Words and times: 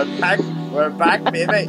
We're 0.00 0.18
back. 0.18 0.38
We're 0.72 0.88
back, 0.88 1.24
baby. 1.24 1.68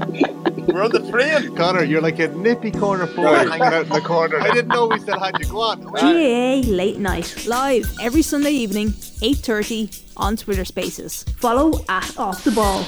We're 0.72 0.83
on 0.83 0.92
the 0.92 1.06
train. 1.12 1.54
Connor, 1.54 1.83
you're 1.83 1.99
like 1.99 2.18
a 2.20 2.30
nippy 2.30 2.72
corner 2.72 3.06
forward 3.06 3.50
hanging 3.50 3.61
out 3.61 3.88
in 3.88 3.90
the 3.90 4.00
corner. 4.00 4.39
I 4.39 4.52
didn't 4.52 4.70
know 4.70 4.88
we 4.88 5.00
still 5.00 5.20
had 5.20 5.38
you. 5.38 5.47
Go 5.47 5.60
on. 5.60 5.81
GAA 5.81 6.65
Late 6.65 6.97
Night, 6.97 7.46
live 7.46 7.94
every 7.99 8.21
Sunday 8.21 8.52
evening, 8.52 8.88
8.30 8.88 10.13
on 10.15 10.38
Twitter 10.38 10.63
Spaces. 10.63 11.23
Follow 11.39 11.83
at 11.89 12.17
Off 12.17 12.46
the 12.46 12.52
Ball. 12.52 12.86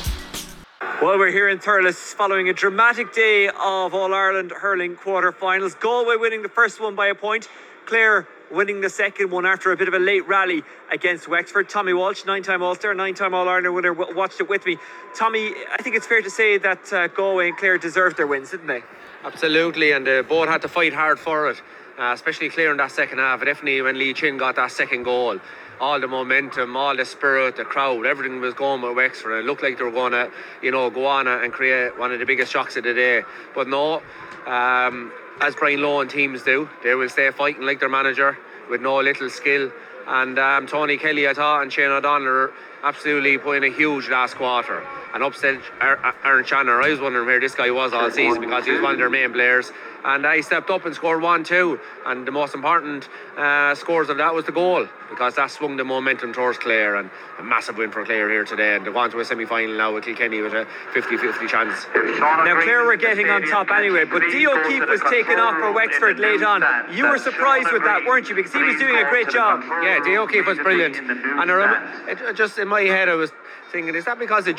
Well, 1.02 1.20
we're 1.20 1.30
here 1.30 1.50
in 1.50 1.60
Thurles 1.60 2.14
following 2.14 2.48
a 2.48 2.54
dramatic 2.54 3.12
day 3.14 3.50
of 3.50 3.94
All 3.94 4.14
Ireland 4.14 4.54
hurling 4.56 4.96
quarter-finals. 4.96 5.76
Galway 5.76 6.16
winning 6.16 6.42
the 6.42 6.48
first 6.48 6.80
one 6.80 6.96
by 6.96 7.08
a 7.08 7.16
point. 7.16 7.50
Clare 7.86 8.30
winning 8.54 8.82
the 8.82 8.90
second 8.90 9.32
one 9.32 9.46
after 9.46 9.72
a 9.72 9.78
bit 9.78 9.88
of 9.88 9.94
a 9.94 10.00
late 10.00 10.28
rally 10.28 10.64
against 10.92 11.28
Wexford. 11.28 11.68
Tommy 11.68 11.94
Walsh, 11.94 12.26
nine-time 12.26 12.62
All-Star, 12.62 12.94
nine-time 12.94 13.34
All-Ireland 13.34 13.74
winner, 13.74 13.94
watched 13.94 14.40
it 14.40 14.48
with 14.48 14.66
me. 14.66 14.78
Tommy, 15.16 15.54
I 15.72 15.82
think 15.82 15.96
it's 15.96 16.08
fair 16.08 16.22
to 16.22 16.30
say 16.30 16.58
that 16.60 16.94
uh, 16.94 17.08
Galway 17.08 17.50
and 17.50 17.58
Clare 17.58 17.78
deserved 17.78 18.18
their 18.18 18.28
wins, 18.28 18.52
didn't 18.52 18.68
they? 18.68 18.84
Absolutely, 19.24 19.92
and 19.92 20.08
uh, 20.08 20.22
both 20.24 20.48
had 20.48 20.62
to 20.62 20.68
fight 20.68 20.94
hard 20.94 21.20
for 21.20 21.50
it, 21.50 21.62
uh, 21.98 22.12
especially 22.14 22.50
Clare 22.50 22.72
in 22.72 22.78
that 22.78 22.92
second 22.92 23.20
half. 23.20 23.44
Definitely 23.44 23.82
when 23.82 23.98
Lee 23.98 24.14
Chin 24.14 24.38
got 24.38 24.56
that 24.56 24.72
second 24.72 25.04
goal 25.04 25.40
all 25.80 26.00
the 26.00 26.08
momentum, 26.08 26.78
all 26.78 26.96
the 26.96 27.04
spirit, 27.04 27.58
the 27.58 27.66
crowd, 27.66 28.06
everything 28.06 28.40
was 28.40 28.54
going 28.54 28.82
with 28.82 28.96
Wexford. 28.96 29.40
It 29.40 29.46
looked 29.46 29.64
like 29.64 29.78
they 29.78 29.84
were 29.84 29.92
going 29.92 30.14
to, 30.14 30.32
you 30.62 30.72
know, 30.72 30.90
go 30.90 31.06
on 31.06 31.28
and 31.28 31.52
create 31.52 31.98
one 32.00 32.14
of 32.14 32.20
the 32.20 32.26
biggest 32.26 32.52
shocks 32.52 32.78
of 32.78 32.84
the 32.84 32.94
day. 32.94 33.24
But 33.54 33.68
no, 33.68 34.02
um, 34.46 35.12
as 35.42 35.56
Brian 35.56 35.80
Lohan 35.80 36.10
teams 36.10 36.44
do, 36.44 36.70
they 36.84 36.96
will 36.96 37.10
stay 37.10 37.30
fighting 37.32 37.64
like 37.64 37.80
their 37.80 37.90
manager 37.90 38.38
with 38.70 38.82
no 38.82 38.98
little 38.98 39.30
skill. 39.30 39.72
And 40.08 40.38
um, 40.38 40.68
Tony 40.68 40.98
Kelly, 40.98 41.28
I 41.28 41.34
thought, 41.34 41.62
and 41.62 41.72
Shane 41.72 41.90
O'Donnell 41.90 42.28
are 42.28 42.54
absolutely 42.84 43.38
putting 43.38 43.64
in 43.64 43.72
a 43.72 43.76
huge 43.76 44.10
last 44.10 44.36
quarter. 44.36 44.86
And 45.14 45.24
upset 45.24 45.60
Aron 45.80 46.44
Shanagher. 46.44 46.84
I 46.84 46.90
was 46.90 47.00
wondering 47.00 47.28
where 47.28 47.40
this 47.40 47.54
guy 47.54 47.70
was 47.70 47.94
all 47.94 48.10
season 48.10 48.42
because 48.42 48.66
he 48.66 48.72
was 48.72 48.82
one 48.82 48.94
of 48.94 48.98
their 48.98 49.10
main 49.10 49.32
players 49.32 49.72
and 50.06 50.28
I 50.28 50.42
stepped 50.42 50.70
up 50.70 50.86
and 50.86 50.94
scored 50.94 51.22
one 51.22 51.44
two. 51.44 51.80
And 52.06 52.28
the 52.28 52.32
most 52.32 52.56
important 52.56 53.08
uh, 53.38 53.76
scores 53.76 54.10
of 54.10 54.18
that 54.18 54.34
was 54.34 54.46
the 54.46 54.52
goal 54.52 54.88
because 55.10 55.36
that 55.36 55.52
swung 55.52 55.78
the 55.78 55.84
momentum 55.84 56.34
towards 56.34 56.58
Clare 56.58 56.96
and 56.96 57.10
a 57.40 57.44
massive 57.44 57.78
win 57.78 57.92
for 57.92 58.04
Clare 58.04 58.30
here 58.30 58.44
today. 58.44 58.76
And 58.76 58.86
they're 58.86 58.94
going 58.94 59.12
to 59.12 59.20
a 59.20 59.26
semi 59.26 59.46
final 59.46 59.78
now 59.78 59.94
with 59.94 60.04
Kilkenny 60.04 60.42
with 60.42 60.54
a 60.54 60.68
50 60.94 61.18
50 61.18 61.48
chance. 61.48 61.86
Now, 61.96 62.62
Clare 62.62 62.86
were 62.86 62.98
getting 62.98 63.30
on 63.30 63.44
top 63.44 63.72
anyway, 63.72 64.06
but 64.06 64.22
Dee 64.32 64.48
O'Keeffe 64.48 64.88
was 64.88 65.02
taken 65.10 65.40
off 65.40 65.56
for 65.60 65.72
Wexford 65.72 66.20
late 66.20 66.44
on. 66.44 66.64
You 66.94 67.08
were 67.08 67.18
surprised 67.18 67.72
with 67.72 67.84
that, 67.84 68.04
weren't 68.06 68.30
you? 68.30 68.36
Because 68.36 68.54
he 68.54 68.62
was 68.62 68.80
doing 68.80 68.96
a 68.96 69.10
great 69.10 69.30
job. 69.30 69.64
Yeah, 69.84 70.00
Dee 70.04 70.18
O'Keeffe 70.18 70.46
was 70.46 70.58
brilliant. 70.58 70.98
And 70.98 71.52
I 71.52 72.06
it, 72.08 72.36
just 72.36 72.58
in 72.58 72.68
my 72.68 72.82
head, 72.82 73.10
I 73.10 73.16
was 73.16 73.32
thinking, 73.72 73.96
is 73.96 74.06
that 74.06 74.20
because 74.20 74.48
of 74.48 74.56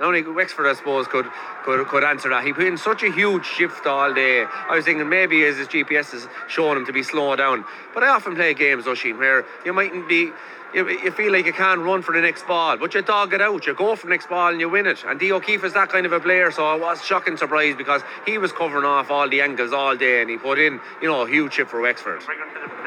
Only 0.00 0.22
Wexford, 0.22 0.66
I 0.66 0.74
suppose, 0.74 1.06
could, 1.06 1.26
could 1.64 1.86
could 1.86 2.04
answer 2.04 2.28
that. 2.30 2.44
He 2.44 2.52
put 2.52 2.66
in 2.66 2.76
such 2.76 3.02
a 3.02 3.12
huge 3.12 3.46
shift 3.46 3.86
all 3.86 4.12
day. 4.12 4.44
I 4.44 4.74
was 4.74 4.84
thinking 4.84 5.08
maybe 5.08 5.40
his 5.40 5.56
GPS 5.68 6.14
is 6.14 6.28
showing 6.48 6.78
him 6.78 6.86
to 6.86 6.92
be 6.92 7.02
slowing 7.02 7.38
down. 7.38 7.64
But 7.92 8.02
I 8.02 8.08
often 8.08 8.34
play 8.34 8.54
games, 8.54 8.86
Oisin, 8.86 9.18
where 9.18 9.44
you 9.64 9.72
mightn't 9.72 10.08
be 10.08 10.32
you, 10.74 10.88
you 10.88 11.10
feel 11.12 11.32
like 11.32 11.46
you 11.46 11.52
can't 11.52 11.80
run 11.80 12.02
for 12.02 12.12
the 12.12 12.20
next 12.20 12.46
ball, 12.46 12.76
but 12.76 12.94
you 12.94 13.02
dog 13.02 13.32
it 13.32 13.40
out. 13.40 13.66
You 13.66 13.74
go 13.74 13.94
for 13.94 14.06
the 14.06 14.10
next 14.10 14.28
ball 14.28 14.50
and 14.50 14.60
you 14.60 14.68
win 14.68 14.86
it. 14.86 15.04
And 15.06 15.20
Dee 15.20 15.32
O'Keeffe 15.32 15.64
is 15.64 15.72
that 15.74 15.88
kind 15.88 16.04
of 16.04 16.12
a 16.12 16.20
player, 16.20 16.50
so 16.50 16.66
I 16.66 16.76
was 16.76 17.04
shocking 17.04 17.36
surprised 17.36 17.78
because 17.78 18.02
he 18.26 18.38
was 18.38 18.52
covering 18.52 18.84
off 18.84 19.10
all 19.10 19.28
the 19.28 19.40
angles 19.40 19.72
all 19.72 19.96
day 19.96 20.20
and 20.20 20.28
he 20.28 20.36
put 20.36 20.58
in, 20.58 20.80
you 21.00 21.08
know, 21.08 21.22
a 21.22 21.28
huge 21.28 21.52
chip 21.52 21.68
for 21.68 21.80
Wexford. 21.80 22.22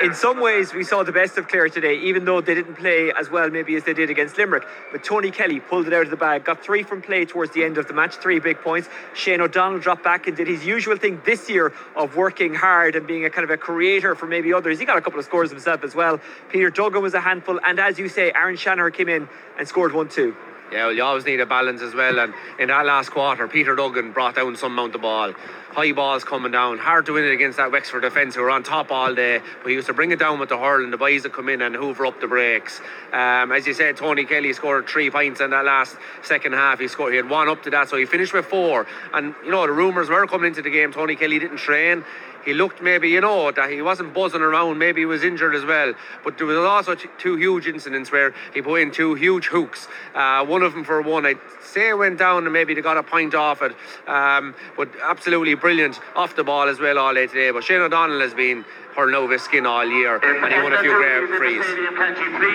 In 0.03 0.13
some 0.13 0.39
ways, 0.39 0.73
we 0.73 0.83
saw 0.83 1.03
the 1.03 1.11
best 1.11 1.37
of 1.37 1.47
Clare 1.47 1.69
today, 1.69 1.97
even 1.99 2.25
though 2.25 2.41
they 2.41 2.53
didn't 2.53 2.75
play 2.75 3.11
as 3.17 3.31
well 3.31 3.49
maybe 3.49 3.75
as 3.75 3.83
they 3.83 3.93
did 3.93 4.09
against 4.09 4.37
Limerick. 4.37 4.63
But 4.91 5.03
Tony 5.03 5.31
Kelly 5.31 5.59
pulled 5.59 5.87
it 5.87 5.93
out 5.93 6.03
of 6.03 6.11
the 6.11 6.17
bag, 6.17 6.43
got 6.43 6.63
three 6.63 6.83
from 6.83 7.01
play 7.01 7.25
towards 7.25 7.53
the 7.53 7.63
end 7.63 7.77
of 7.77 7.87
the 7.87 7.93
match, 7.93 8.15
three 8.17 8.39
big 8.39 8.59
points. 8.59 8.89
Shane 9.15 9.41
O'Donnell 9.41 9.79
dropped 9.79 10.03
back 10.03 10.27
and 10.27 10.35
did 10.35 10.47
his 10.47 10.65
usual 10.65 10.97
thing 10.97 11.21
this 11.25 11.49
year 11.49 11.73
of 11.95 12.15
working 12.15 12.53
hard 12.53 12.95
and 12.95 13.07
being 13.07 13.25
a 13.25 13.29
kind 13.29 13.43
of 13.43 13.49
a 13.49 13.57
creator 13.57 14.13
for 14.13 14.27
maybe 14.27 14.53
others. 14.53 14.77
He 14.77 14.85
got 14.85 14.97
a 14.97 15.01
couple 15.01 15.19
of 15.19 15.25
scores 15.25 15.49
himself 15.49 15.83
as 15.83 15.95
well. 15.95 16.19
Peter 16.49 16.69
Duggan 16.69 17.01
was 17.01 17.13
a 17.13 17.21
handful, 17.21 17.59
and 17.65 17.76
as 17.79 17.99
you 17.99 18.09
say, 18.09 18.31
Aron 18.33 18.55
Shanagher 18.55 18.93
came 18.93 19.09
in 19.09 19.27
and 19.57 19.67
scored 19.67 19.93
one 19.93 20.09
two. 20.09 20.35
Yeah, 20.71 20.87
well, 20.87 20.93
you 20.93 21.03
always 21.03 21.25
need 21.25 21.39
a 21.39 21.45
balance 21.45 21.81
as 21.81 21.95
well. 21.95 22.19
And 22.19 22.33
in 22.59 22.67
that 22.67 22.85
last 22.85 23.09
quarter, 23.09 23.47
Peter 23.47 23.73
Duggan 23.75 24.11
brought 24.11 24.35
down 24.35 24.57
some 24.57 24.73
amount 24.73 24.95
of 24.95 25.01
ball. 25.01 25.31
High 25.69 25.93
balls 25.93 26.25
coming 26.25 26.51
down. 26.51 26.77
Hard 26.77 27.05
to 27.05 27.13
win 27.13 27.23
it 27.23 27.31
against 27.31 27.57
that 27.57 27.71
Wexford 27.71 28.01
defence 28.01 28.35
who 28.35 28.41
were 28.41 28.49
on 28.49 28.63
top 28.63 28.91
all 28.91 29.15
day. 29.15 29.39
But 29.61 29.69
he 29.69 29.75
used 29.75 29.87
to 29.87 29.93
bring 29.93 30.11
it 30.11 30.19
down 30.19 30.39
with 30.39 30.49
the 30.49 30.57
hurl 30.57 30.83
and 30.83 30.91
the 30.91 30.97
boys 30.97 31.23
would 31.23 31.31
come 31.31 31.47
in 31.47 31.61
and 31.61 31.73
hoover 31.73 32.05
up 32.05 32.19
the 32.19 32.27
breaks. 32.27 32.81
Um, 33.13 33.53
as 33.53 33.65
you 33.65 33.73
said, 33.73 33.95
Tony 33.95 34.25
Kelly 34.25 34.51
scored 34.51 34.89
three 34.89 35.09
points 35.09 35.39
in 35.39 35.51
that 35.51 35.63
last 35.63 35.95
second 36.21 36.53
half. 36.53 36.79
He 36.79 36.89
scored. 36.89 37.13
He 37.13 37.17
had 37.17 37.29
one 37.29 37.47
up 37.47 37.63
to 37.63 37.69
that, 37.69 37.87
so 37.87 37.95
he 37.95 38.05
finished 38.05 38.33
with 38.33 38.45
four. 38.45 38.87
And 39.13 39.35
you 39.45 39.51
know 39.51 39.65
the 39.65 39.71
rumours 39.71 40.09
were 40.09 40.27
coming 40.27 40.47
into 40.47 40.61
the 40.61 40.71
game. 40.71 40.91
Tony 40.91 41.15
Kelly 41.15 41.39
didn't 41.39 41.57
train 41.57 42.03
he 42.47 42.53
looked 42.53 42.81
maybe, 42.81 43.09
you 43.09 43.19
know, 43.19 43.51
that 43.51 43.69
he 43.69 43.81
wasn't 43.81 44.13
buzzing 44.13 44.39
around. 44.39 44.77
Maybe 44.77 45.01
he 45.01 45.05
was 45.05 45.21
injured 45.21 45.53
as 45.53 45.65
well. 45.65 45.93
But 46.23 46.37
there 46.37 46.47
was 46.47 46.57
also 46.57 46.95
two 46.95 47.35
huge 47.35 47.67
incidents 47.67 48.09
where 48.09 48.33
he 48.53 48.61
put 48.61 48.75
in 48.79 48.89
two 48.89 49.15
huge 49.15 49.47
hooks. 49.47 49.89
Uh, 50.15 50.45
one 50.45 50.63
of 50.63 50.71
them 50.73 50.85
for 50.85 51.01
one, 51.01 51.25
I'd 51.25 51.39
say 51.61 51.93
went 51.93 52.17
down 52.17 52.45
and 52.45 52.53
maybe 52.53 52.73
they 52.73 52.81
got 52.81 52.95
a 52.95 53.03
point 53.03 53.35
off 53.35 53.61
it. 53.61 53.75
Um, 54.07 54.55
but 54.77 54.87
absolutely 55.03 55.55
brilliant 55.55 55.99
off 56.15 56.37
the 56.37 56.45
ball 56.45 56.69
as 56.69 56.79
well 56.79 56.97
all 56.97 57.13
day 57.13 57.27
today. 57.27 57.51
But 57.51 57.65
Shane 57.65 57.81
O'Donnell 57.81 58.21
has 58.21 58.33
been 58.33 58.63
over 58.97 59.33
his 59.33 59.43
skin 59.43 59.65
all 59.65 59.85
year 59.85 60.15
and 60.15 60.53
he 60.53 60.59
won 60.63 60.73
a 60.73 60.79
few 60.79 60.95
great 60.95 61.27
frees. 61.37 61.65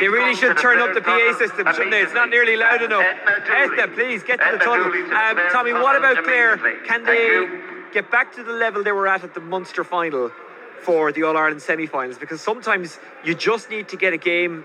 They 0.00 0.08
really 0.08 0.34
should 0.34 0.56
turn 0.56 0.78
up 0.78 0.94
the 0.94 1.02
PA 1.02 1.36
system, 1.38 1.68
shouldn't 1.72 1.90
they? 1.90 2.00
It's 2.00 2.14
not 2.14 2.30
nearly 2.30 2.56
loud 2.56 2.82
enough. 2.82 3.04
Esther, 3.46 3.88
please 3.88 4.22
get 4.22 4.40
to 4.40 4.58
the 4.58 4.64
tunnel. 4.64 4.86
Um, 4.86 5.38
Tommy, 5.52 5.74
what 5.74 5.96
about 5.96 6.24
Clare? 6.24 6.56
Can 6.84 7.04
they 7.04 7.71
get 7.92 8.10
back 8.10 8.34
to 8.34 8.42
the 8.42 8.52
level 8.52 8.82
they 8.82 8.92
were 8.92 9.06
at 9.06 9.22
at 9.22 9.34
the 9.34 9.40
Munster 9.40 9.84
final 9.84 10.30
for 10.82 11.12
the 11.12 11.22
All 11.22 11.36
Ireland 11.36 11.62
semi 11.62 11.86
finals 11.86 12.18
because 12.18 12.40
sometimes 12.40 12.98
you 13.24 13.34
just 13.34 13.70
need 13.70 13.88
to 13.88 13.96
get 13.96 14.12
a 14.12 14.18
game 14.18 14.64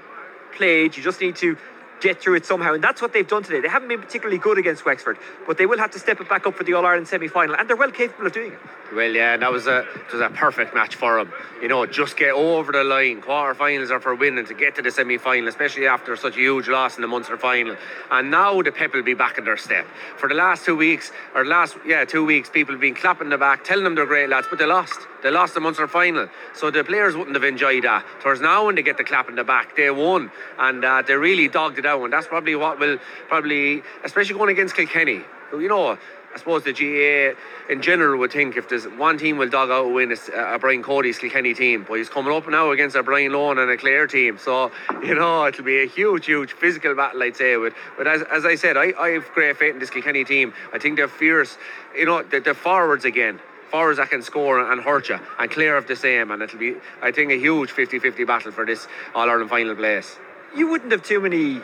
played, 0.53 0.97
you 0.97 1.03
just 1.03 1.21
need 1.21 1.35
to 1.37 1.57
get 2.01 2.21
through 2.21 2.35
it 2.35 2.45
somehow. 2.45 2.73
And 2.73 2.83
that's 2.83 3.01
what 3.01 3.13
they've 3.13 3.27
done 3.27 3.43
today. 3.43 3.61
They 3.61 3.67
haven't 3.67 3.89
been 3.89 4.01
particularly 4.01 4.37
good 4.37 4.57
against 4.57 4.85
Wexford, 4.85 5.17
but 5.45 5.57
they 5.57 5.65
will 5.65 5.77
have 5.77 5.91
to 5.91 5.99
step 5.99 6.21
it 6.21 6.29
back 6.29 6.45
up 6.45 6.55
for 6.55 6.63
the 6.63 6.73
All 6.73 6.85
Ireland 6.85 7.07
semi 7.07 7.27
final, 7.27 7.55
and 7.55 7.67
they're 7.67 7.75
well 7.75 7.91
capable 7.91 8.27
of 8.27 8.33
doing 8.33 8.53
it. 8.53 8.59
Well, 8.93 9.11
yeah, 9.11 9.33
and 9.33 9.41
that 9.41 9.51
was 9.51 9.67
a 9.67 9.79
it 9.79 10.13
was 10.13 10.21
a 10.21 10.29
perfect 10.29 10.73
match 10.73 10.95
for 10.95 11.17
them. 11.17 11.33
You 11.61 11.67
know, 11.67 11.85
just 11.85 12.15
get 12.15 12.31
over 12.31 12.71
the 12.71 12.83
line. 12.83 13.21
Quarter 13.21 13.55
finals 13.55 13.91
are 13.91 13.99
for 13.99 14.15
winning 14.15 14.45
to 14.45 14.53
get 14.53 14.75
to 14.75 14.81
the 14.81 14.91
semi 14.91 15.17
final, 15.17 15.49
especially 15.49 15.87
after 15.87 16.15
such 16.15 16.37
a 16.37 16.39
huge 16.39 16.69
loss 16.69 16.95
in 16.95 17.01
the 17.01 17.07
Munster 17.07 17.37
final. 17.37 17.75
And 18.11 18.31
now 18.31 18.61
the 18.61 18.71
pep 18.71 18.93
will 18.93 19.03
be 19.03 19.13
back 19.13 19.37
in 19.37 19.43
their 19.43 19.57
step. 19.57 19.85
For 20.17 20.29
the 20.29 20.35
last 20.35 20.65
two 20.65 20.75
weeks, 20.75 21.11
or 21.35 21.45
last 21.45 21.77
yeah 21.85 22.05
two 22.05 22.25
weeks, 22.25 22.49
people 22.49 22.73
have 22.73 22.81
been 22.81 22.95
clapping 22.95 23.29
the 23.29 23.37
back, 23.37 23.63
telling 23.63 23.83
them 23.83 23.95
they're 23.95 24.05
great 24.05 24.29
lads, 24.29 24.47
but 24.49 24.59
they 24.59 24.65
lost. 24.65 24.99
They 25.23 25.31
lost 25.31 25.55
the 25.55 25.59
Munster 25.59 25.87
final, 25.87 26.29
so 26.53 26.69
the 26.69 26.83
players 26.83 27.15
wouldn't 27.15 27.35
have 27.35 27.43
enjoyed 27.43 27.83
that. 27.83 28.05
Whereas 28.21 28.39
now, 28.39 28.67
when 28.67 28.75
they 28.75 28.83
get 28.83 28.97
the 28.97 29.03
clap 29.03 29.27
in 29.27 29.35
the 29.35 29.43
back, 29.43 29.75
they 29.75 29.89
won, 29.89 30.31
and 30.59 30.85
uh, 30.85 31.01
they 31.01 31.15
really 31.15 31.47
dogged 31.47 31.79
it 31.79 31.86
And 31.87 32.11
that's 32.13 32.27
probably 32.27 32.55
what 32.55 32.79
will 32.79 32.99
probably, 33.27 33.83
especially 34.03 34.37
going 34.37 34.51
against 34.51 34.75
Kilkenny. 34.75 35.21
You 35.51 35.67
know, 35.69 35.97
I 36.37 36.39
suppose 36.39 36.63
the 36.63 36.73
GAA 36.73 37.39
in 37.71 37.81
general 37.81 38.19
would 38.19 38.31
think 38.31 38.57
if 38.57 38.69
there's 38.69 38.85
one 38.85 39.17
team 39.17 39.37
will 39.37 39.49
dog 39.49 39.71
out 39.71 39.85
a 39.85 39.87
win, 39.87 40.11
it's 40.11 40.29
uh, 40.29 40.51
a 40.53 40.59
Brian 40.59 40.83
Cody's 40.83 41.17
Kilkenny 41.17 41.53
team. 41.53 41.85
But 41.87 41.95
he's 41.95 42.09
coming 42.09 42.31
up 42.31 42.47
now 42.47 42.69
against 42.69 42.95
a 42.95 43.01
Brian 43.01 43.31
Lohan 43.31 43.57
and 43.57 43.71
a 43.71 43.77
Clare 43.77 44.05
team. 44.05 44.37
So, 44.37 44.71
you 45.01 45.15
know, 45.15 45.47
it'll 45.47 45.63
be 45.63 45.81
a 45.81 45.87
huge, 45.87 46.25
huge 46.25 46.53
physical 46.53 46.93
battle, 46.93 47.23
I'd 47.23 47.35
say. 47.35 47.57
With, 47.57 47.73
but 47.97 48.05
as, 48.05 48.21
as 48.23 48.45
I 48.45 48.55
said, 48.55 48.77
I, 48.77 48.93
I 48.99 49.09
have 49.09 49.25
great 49.33 49.57
faith 49.57 49.73
in 49.73 49.79
this 49.79 49.89
Kilkenny 49.89 50.23
team. 50.25 50.53
I 50.73 50.77
think 50.79 50.97
they're 50.97 51.07
fierce. 51.07 51.57
You 51.95 52.05
know, 52.05 52.21
they're, 52.21 52.53
forwards 52.53 53.05
again 53.05 53.39
forwards 53.71 53.97
that 53.97 54.09
can 54.09 54.21
score 54.21 54.59
and 54.59 54.81
hurt 54.81 55.09
you, 55.09 55.19
and 55.39 55.51
clear 55.51 55.75
of 55.75 55.87
the 55.87 55.95
same. 55.95 56.31
And 56.31 56.41
it'll 56.41 56.59
be, 56.59 56.75
I 57.01 57.11
think, 57.11 57.31
a 57.31 57.37
huge 57.37 57.71
50 57.71 57.99
50 57.99 58.23
battle 58.23 58.51
for 58.51 58.65
this 58.65 58.87
All 59.13 59.29
Ireland 59.29 59.49
final 59.49 59.75
place. 59.75 60.17
You 60.55 60.69
wouldn't 60.69 60.91
have 60.91 61.03
too 61.03 61.19
many 61.19 61.61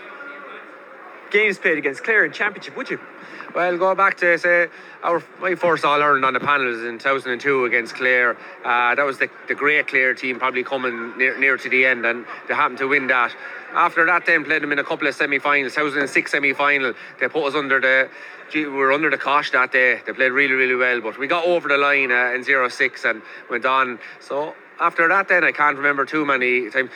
games 1.33 1.57
played 1.57 1.77
against 1.77 2.03
Clare 2.03 2.23
in 2.23 2.31
Championship, 2.31 2.77
would 2.77 2.89
you? 2.89 2.99
Well, 3.53 3.77
go 3.77 3.93
back 3.93 4.17
to 4.17 4.37
say 4.37 4.67
our 5.03 5.21
my 5.41 5.55
first 5.55 5.83
All 5.83 6.01
Ireland 6.01 6.25
on 6.25 6.33
the 6.33 6.39
panel 6.39 6.67
was 6.67 6.83
in 6.83 6.97
2002 6.97 7.65
against 7.65 7.95
Clare. 7.95 8.37
Uh, 8.63 8.95
that 8.95 9.03
was 9.03 9.17
the, 9.17 9.29
the 9.47 9.55
great 9.55 9.87
Clare 9.87 10.13
team, 10.13 10.39
probably 10.39 10.63
coming 10.63 11.17
near, 11.17 11.37
near 11.37 11.57
to 11.57 11.69
the 11.69 11.85
end, 11.85 12.05
and 12.05 12.25
they 12.47 12.53
happened 12.53 12.79
to 12.79 12.87
win 12.87 13.07
that. 13.07 13.35
After 13.73 14.05
that, 14.05 14.25
then 14.25 14.45
played 14.45 14.61
them 14.61 14.71
in 14.71 14.79
a 14.79 14.83
couple 14.83 15.07
of 15.07 15.15
semi-finals. 15.15 15.73
2006 15.73 16.31
semi-final, 16.31 16.93
they 17.19 17.27
put 17.27 17.45
us 17.47 17.55
under 17.55 17.79
the. 17.79 18.09
we 18.53 18.65
were 18.67 18.91
under 18.91 19.09
the 19.09 19.17
cosh 19.17 19.51
that 19.51 19.71
day. 19.71 19.99
They 20.05 20.13
played 20.13 20.31
really, 20.31 20.53
really 20.53 20.75
well, 20.75 21.01
but 21.01 21.17
we 21.17 21.27
got 21.27 21.43
over 21.45 21.67
the 21.67 21.77
line 21.77 22.11
uh, 22.11 22.33
in 22.35 22.43
06 22.43 23.05
and 23.05 23.21
went 23.49 23.65
on. 23.65 23.99
So 24.19 24.55
after 24.79 25.07
that, 25.07 25.27
then 25.27 25.43
I 25.43 25.51
can't 25.51 25.77
remember 25.77 26.05
too 26.05 26.25
many 26.25 26.69
times 26.69 26.91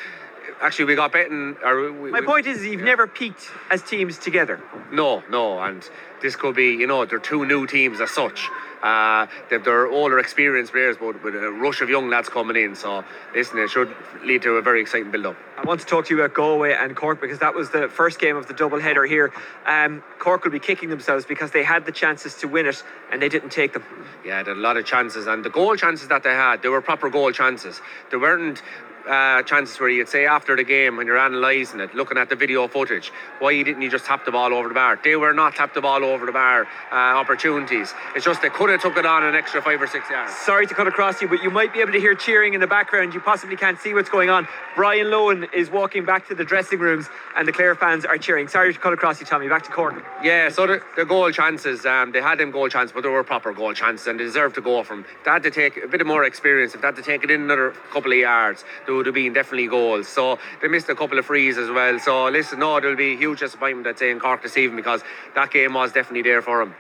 actually 0.62 0.86
we 0.86 0.96
got 0.96 1.12
beaten. 1.14 1.58
Or 1.64 1.92
we, 1.92 2.12
My 2.12 2.20
we- 2.22 2.26
point 2.26 2.48
is, 2.48 2.66
you've 2.66 2.82
never 2.82 3.08
peaked 3.08 3.50
as 3.72 3.82
teams 3.84 4.18
together. 4.18 4.62
No, 4.92 5.24
no, 5.30 5.60
and 5.60 5.88
this 6.22 6.36
could 6.36 6.56
be, 6.56 6.72
you 6.74 6.88
know, 6.88 7.06
they're 7.06 7.20
two 7.20 7.46
new 7.46 7.68
teams 7.68 8.02
as 8.02 8.12
such. 8.12 8.50
Uh, 8.82 9.26
they've 9.50 9.64
their 9.64 9.88
older 9.88 10.20
experienced 10.20 10.72
players, 10.72 10.98
but 11.00 11.24
with 11.24 11.36
a 11.36 11.52
rush 11.52 11.82
of 11.82 11.90
young 11.90 12.10
lads 12.10 12.30
coming 12.30 12.56
in. 12.56 12.76
So, 12.76 13.04
listen, 13.34 13.58
it 13.58 13.70
should 13.72 13.94
lead 14.24 14.44
to 14.44 14.52
a 14.52 14.62
very 14.62 14.82
exciting 14.82 15.10
build-up. 15.10 15.36
I 15.58 15.64
want 15.64 15.80
to 15.80 15.86
talk 15.88 16.06
to 16.06 16.16
you 16.16 16.22
about 16.22 16.36
Galway 16.36 16.74
and 16.74 16.96
Cork 16.96 17.20
because 17.20 17.40
that 17.40 17.56
was 17.56 17.72
the 17.72 17.90
first 17.90 18.20
game 18.20 18.38
of 18.38 18.46
the 18.48 18.54
double 18.54 18.80
header 18.80 19.04
here. 19.06 19.34
Um, 19.66 20.04
Cork 20.20 20.44
will 20.44 20.52
be 20.52 20.60
kicking 20.60 20.90
themselves 20.90 21.26
because 21.26 21.50
they 21.52 21.64
had 21.64 21.86
the 21.88 21.92
chances 21.92 22.36
to 22.36 22.48
win 22.48 22.68
it 22.68 22.84
and 23.12 23.20
they 23.20 23.30
didn't 23.30 23.50
take 23.50 23.74
them. 23.74 23.84
Yeah, 24.24 24.44
they 24.44 24.52
had 24.52 24.58
a 24.58 24.62
lot 24.62 24.78
of 24.78 24.86
chances, 24.86 25.26
and 25.26 25.44
the 25.44 25.50
goal 25.50 25.76
chances 25.76 26.08
that 26.10 26.22
they 26.22 26.34
had, 26.36 26.62
they 26.62 26.70
were 26.70 26.82
proper 26.82 27.10
goal 27.10 27.32
chances. 27.32 27.82
They 28.12 28.18
weren't 28.18 28.62
uh, 29.08 29.44
chances 29.44 29.80
where 29.80 29.90
you'd 29.90 30.10
say 30.10 30.26
after 30.26 30.56
the 30.56 30.64
game 30.64 30.98
when 30.98 31.08
you're 31.08 31.18
analysing 31.18 31.80
it, 31.80 31.96
looking 31.96 32.18
at 32.18 32.30
the 32.30 32.36
video 32.36 32.68
footage, 32.68 33.12
why 33.40 33.62
didn't 33.64 33.82
you 33.82 33.90
just 33.90 34.06
tap 34.06 34.26
the 34.26 34.32
ball 34.32 34.54
over 34.54 34.68
the 34.68 34.74
bar? 34.74 35.00
They 35.04 35.16
were 35.16 35.34
not 35.34 35.56
tap 35.56 35.74
the 35.74 35.82
ball 35.82 36.04
over 36.04 36.26
the 36.26 36.32
bar 36.32 36.68
uh, 36.92 36.96
opportunities. 36.96 37.94
It's 38.16 38.26
just 38.26 38.42
they 38.42 38.50
could 38.50 38.70
have 38.70 38.82
took 38.82 38.98
it 38.98 39.06
on 39.06 39.24
an 39.24 39.36
extra 39.36 39.62
five 39.62 39.82
or 39.82 39.88
six 39.88 40.10
yards. 40.10 40.34
Sorry 40.36 40.68
to 40.68 40.74
cut 40.74 40.88
across 40.88 41.22
you, 41.22 41.28
but 41.28 41.42
you 41.42 41.50
might 41.50 41.74
be 41.74 41.80
able 41.80 41.94
to 41.94 42.00
hear 42.00 42.16
cheering 42.16 42.54
in 42.54 42.60
the 42.60 42.68
background. 42.68 43.14
You 43.14 43.20
possibly 43.20 43.56
can't 43.56 43.80
see 43.80 43.94
what's 43.94 44.10
going 44.10 44.30
on. 44.30 44.48
Brian 44.76 45.08
Lohan 45.08 45.52
is 45.54 45.70
walking 45.70 46.06
back 46.06 46.28
to 46.28 46.36
the 46.36 46.44
dressing 46.44 46.80
rooms 46.80 47.08
and 47.36 47.48
the 47.48 47.52
Clare 47.52 47.76
fans 47.76 48.06
are 48.06 48.18
cheering. 48.18 48.48
Sorry 48.48 48.74
to 48.74 48.80
cut 48.80 48.94
across 48.94 49.20
you, 49.20 49.26
Tommy. 49.26 49.48
Back 49.48 49.64
to 49.64 49.72
Cork. 49.72 50.04
Yeah, 50.24 50.50
so 50.50 50.68
the, 50.68 50.82
the 50.96 51.06
goal 51.06 51.32
chances, 51.32 51.86
um, 51.86 52.12
they 52.12 52.22
had 52.22 52.38
them 52.38 52.52
goal 52.52 52.70
chances, 52.70 52.94
but 52.94 53.04
they 53.04 53.10
were 53.10 53.24
proper 53.24 53.54
goal 53.54 53.74
chances 53.74 54.08
and 54.08 54.20
they 54.20 54.24
deserved 54.24 54.56
to 54.56 54.62
go 54.62 54.84
from. 54.84 55.06
They 55.24 55.32
had 55.32 55.44
to 55.44 55.52
take 55.52 55.78
a 55.78 55.88
bit 55.88 56.02
of 56.02 56.08
more 56.08 56.24
experience. 56.24 56.76
If 56.76 56.82
they 56.82 56.88
had 56.88 56.96
to 56.98 57.02
take 57.02 57.24
it 57.24 57.32
in 57.32 57.42
another 57.42 57.72
couple 57.92 58.12
of 58.12 58.18
yards, 58.18 58.66
there 58.86 58.96
would 58.98 59.06
have 59.06 59.16
been 59.16 59.34
definitely 59.34 59.68
goals. 59.68 60.08
So 60.08 60.38
they 60.62 60.68
missed 60.68 60.90
a 60.90 60.96
couple 60.96 61.18
of 61.18 61.26
frees 61.26 61.58
as 61.58 61.70
well. 61.70 62.00
So 62.00 62.26
listen, 62.26 62.60
no, 62.60 62.80
there'll 62.80 62.96
be 62.96 63.14
a 63.14 63.18
huge 63.18 63.40
disappointment, 63.40 63.88
I'd 63.88 64.00
say, 64.00 64.12
in 64.12 64.20
Cork 64.20 64.44
this 64.44 64.58
evening 64.58 64.78
because 64.78 65.02
that 65.36 65.52
game 65.52 65.74
was 65.74 65.94
definitely 65.94 66.24
there 66.24 66.42
for 66.42 66.64
them. 66.64 66.76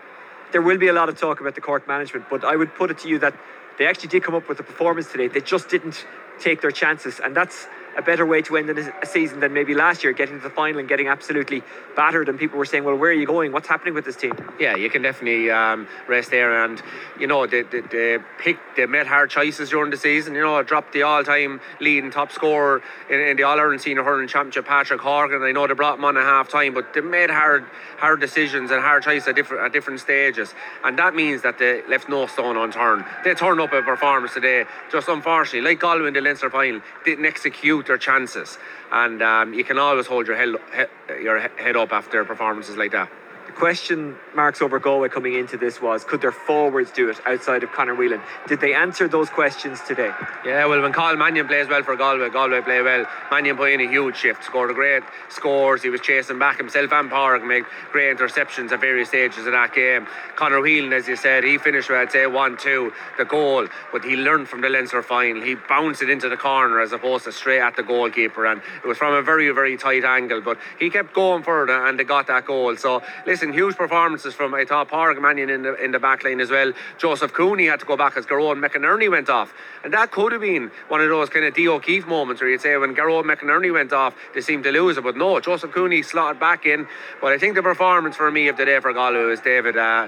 There 0.51 0.61
will 0.61 0.77
be 0.77 0.87
a 0.87 0.93
lot 0.93 1.09
of 1.09 1.19
talk 1.19 1.39
about 1.39 1.55
the 1.55 1.61
Cork 1.61 1.87
management, 1.87 2.25
but 2.29 2.43
I 2.43 2.55
would 2.55 2.73
put 2.75 2.91
it 2.91 2.97
to 2.99 3.07
you 3.07 3.19
that 3.19 3.35
they 3.77 3.85
actually 3.85 4.09
did 4.09 4.23
come 4.23 4.35
up 4.35 4.49
with 4.49 4.59
a 4.59 4.63
performance 4.63 5.11
today. 5.11 5.27
They 5.27 5.41
just 5.41 5.69
didn't 5.69 6.05
take 6.39 6.61
their 6.61 6.71
chances, 6.71 7.19
and 7.19 7.35
that's 7.35 7.67
a 7.97 8.01
better 8.01 8.25
way 8.25 8.41
to 8.43 8.55
end 8.57 8.69
a 8.69 9.05
season 9.05 9.39
than 9.39 9.53
maybe 9.53 9.73
last 9.73 10.03
year, 10.03 10.13
getting 10.13 10.37
to 10.37 10.43
the 10.43 10.51
final 10.51 10.79
and 10.79 10.87
getting 10.87 11.07
absolutely 11.07 11.63
battered. 11.95 12.29
And 12.29 12.37
people 12.37 12.57
were 12.59 12.65
saying, 12.65 12.83
"Well, 12.83 12.95
where 12.95 13.09
are 13.09 13.13
you 13.13 13.25
going? 13.25 13.51
What's 13.51 13.67
happening 13.67 13.95
with 13.95 14.05
this 14.05 14.15
team?" 14.15 14.33
Yeah, 14.59 14.75
you 14.75 14.89
can 14.89 15.01
definitely 15.01 15.49
um, 15.49 15.87
rest 16.07 16.29
there, 16.29 16.63
and 16.63 16.81
you 17.19 17.25
know 17.25 17.47
they, 17.47 17.63
they, 17.63 17.81
they 17.81 18.19
picked, 18.37 18.77
they 18.77 18.85
made 18.85 19.07
hard 19.07 19.31
choices 19.31 19.71
during 19.71 19.89
the 19.89 19.97
season. 19.97 20.35
You 20.35 20.41
know, 20.41 20.61
dropped 20.61 20.93
the 20.93 21.01
all-time 21.01 21.59
leading 21.81 22.11
top 22.11 22.31
scorer 22.31 22.83
in, 23.09 23.19
in 23.19 23.35
the 23.35 23.43
All 23.43 23.59
Ireland 23.59 23.81
Senior 23.81 24.03
Hurling 24.03 24.27
Championship, 24.27 24.67
Patrick 24.67 25.01
Horgan. 25.01 25.41
I 25.41 25.51
know 25.51 25.65
they 25.65 25.73
brought 25.73 25.97
him 25.97 26.05
on 26.05 26.17
at 26.17 26.23
half 26.23 26.49
time, 26.49 26.75
but 26.75 26.93
they 26.93 27.01
made 27.01 27.31
hard, 27.31 27.65
hard 27.97 28.19
decisions 28.19 28.69
and 28.69 28.79
hard 28.81 29.03
choices 29.03 29.27
at 29.27 29.35
different 29.35 29.65
at 29.65 29.73
different 29.73 29.99
stages, 30.01 30.53
and 30.83 30.99
that 30.99 31.15
means 31.15 31.41
that 31.41 31.57
they 31.57 31.81
left 31.87 32.09
no 32.09 32.27
stone 32.27 32.57
unturned. 32.57 33.05
They 33.23 33.33
turned 33.33 33.59
up 33.59 33.73
a 33.73 33.81
performance 33.81 34.35
today, 34.35 34.65
just 34.91 35.07
unfortunately, 35.07 35.67
like 35.67 35.79
Galway 35.79 36.07
in 36.07 36.13
the 36.13 36.21
Leinster 36.21 36.51
final, 36.51 36.81
didn't 37.03 37.25
execute 37.25 37.86
their 37.87 37.97
chances, 37.97 38.57
and 38.91 39.21
um, 39.21 39.53
you 39.53 39.63
can 39.63 39.77
always 39.77 40.05
hold 40.07 40.27
your 40.27 40.35
head, 40.35 40.55
he, 40.73 41.23
your 41.23 41.39
head 41.39 41.75
up 41.75 41.91
after 41.91 42.23
performances 42.25 42.77
like 42.77 42.91
that. 42.91 43.09
Question 43.57 44.15
marks 44.35 44.61
over 44.61 44.77
Galway 44.77 45.09
coming 45.09 45.33
into 45.33 45.57
this 45.57 45.81
was 45.81 46.03
could 46.03 46.21
their 46.21 46.31
forwards 46.31 46.91
do 46.91 47.09
it 47.09 47.19
outside 47.25 47.63
of 47.63 47.71
Conor 47.71 47.95
Whelan? 47.95 48.21
Did 48.47 48.61
they 48.61 48.75
answer 48.75 49.07
those 49.07 49.31
questions 49.31 49.81
today? 49.81 50.11
Yeah, 50.45 50.67
well, 50.67 50.79
when 50.79 50.93
Cathal 50.93 51.17
Mannion 51.17 51.47
plays 51.47 51.67
well 51.67 51.81
for 51.81 51.95
Galway, 51.95 52.29
Galway 52.29 52.61
play 52.61 52.83
well. 52.83 53.07
Mannion 53.31 53.57
put 53.57 53.71
in 53.71 53.81
a 53.81 53.87
huge 53.89 54.15
shift, 54.15 54.43
scored 54.43 54.69
a 54.69 54.75
great 54.75 55.01
scores. 55.29 55.81
He 55.81 55.89
was 55.89 56.01
chasing 56.01 56.37
back 56.37 56.57
himself 56.57 56.91
and 56.91 57.09
Park, 57.09 57.43
made 57.43 57.63
great 57.91 58.15
interceptions 58.15 58.71
at 58.71 58.79
various 58.79 59.09
stages 59.09 59.47
of 59.47 59.53
that 59.53 59.73
game. 59.73 60.05
Conor 60.35 60.61
Whelan, 60.61 60.93
as 60.93 61.07
you 61.07 61.15
said, 61.15 61.43
he 61.43 61.57
finished 61.57 61.89
with, 61.89 61.97
I'd 61.97 62.11
say, 62.11 62.27
1 62.27 62.57
2, 62.57 62.93
the 63.17 63.25
goal, 63.25 63.65
but 63.91 64.05
he 64.05 64.15
learned 64.15 64.49
from 64.49 64.61
the 64.61 64.69
Leinster 64.69 65.01
final. 65.01 65.41
He 65.41 65.55
bounced 65.55 66.03
it 66.03 66.11
into 66.11 66.29
the 66.29 66.37
corner 66.37 66.79
as 66.79 66.91
opposed 66.91 67.23
to 67.23 67.31
straight 67.31 67.61
at 67.61 67.75
the 67.75 67.81
goalkeeper, 67.81 68.45
and 68.45 68.61
it 68.83 68.87
was 68.87 68.99
from 68.99 69.15
a 69.15 69.23
very, 69.23 69.49
very 69.49 69.77
tight 69.77 70.03
angle, 70.03 70.41
but 70.41 70.59
he 70.77 70.91
kept 70.91 71.15
going 71.15 71.41
further 71.41 71.87
and 71.87 71.97
they 71.97 72.03
got 72.03 72.27
that 72.27 72.45
goal. 72.45 72.77
So, 72.77 73.01
listen, 73.25 73.46
huge 73.53 73.75
performances 73.75 74.33
from, 74.33 74.53
I 74.53 74.65
thought, 74.65 74.89
Padraic 74.89 75.21
Mannion 75.21 75.49
in 75.49 75.61
the, 75.63 75.75
in 75.83 75.91
the 75.91 75.99
back 75.99 76.23
line 76.23 76.39
as 76.39 76.49
well. 76.49 76.73
Joseph 76.97 77.33
Cooney 77.33 77.67
had 77.67 77.79
to 77.79 77.85
go 77.85 77.97
back 77.97 78.17
as 78.17 78.25
Gearóid 78.25 78.63
McInerney 78.63 79.09
went 79.09 79.29
off, 79.29 79.53
and 79.83 79.93
that 79.93 80.11
could 80.11 80.31
have 80.31 80.41
been 80.41 80.71
one 80.87 81.01
of 81.01 81.09
those 81.09 81.29
kind 81.29 81.45
of 81.45 81.53
D. 81.53 81.67
O'Keeffe 81.67 82.07
moments 82.07 82.41
where 82.41 82.49
you'd 82.49 82.61
say 82.61 82.75
when 82.77 82.95
Gearóid 82.95 83.23
McInerney 83.23 83.71
went 83.73 83.93
off, 83.93 84.15
they 84.33 84.41
seemed 84.41 84.63
to 84.63 84.71
lose 84.71 84.97
it, 84.97 85.03
but 85.03 85.15
no, 85.15 85.39
Joseph 85.39 85.71
Cooney 85.71 86.01
slotted 86.01 86.39
back 86.39 86.65
in. 86.65 86.87
But 87.21 87.33
I 87.33 87.37
think 87.37 87.55
the 87.55 87.63
performance 87.63 88.15
for 88.15 88.31
me 88.31 88.47
of 88.47 88.57
the 88.57 88.65
day 88.65 88.79
for 88.79 88.93
Galway 88.93 89.23
was 89.23 89.41
David. 89.41 89.77
Uh, 89.77 90.07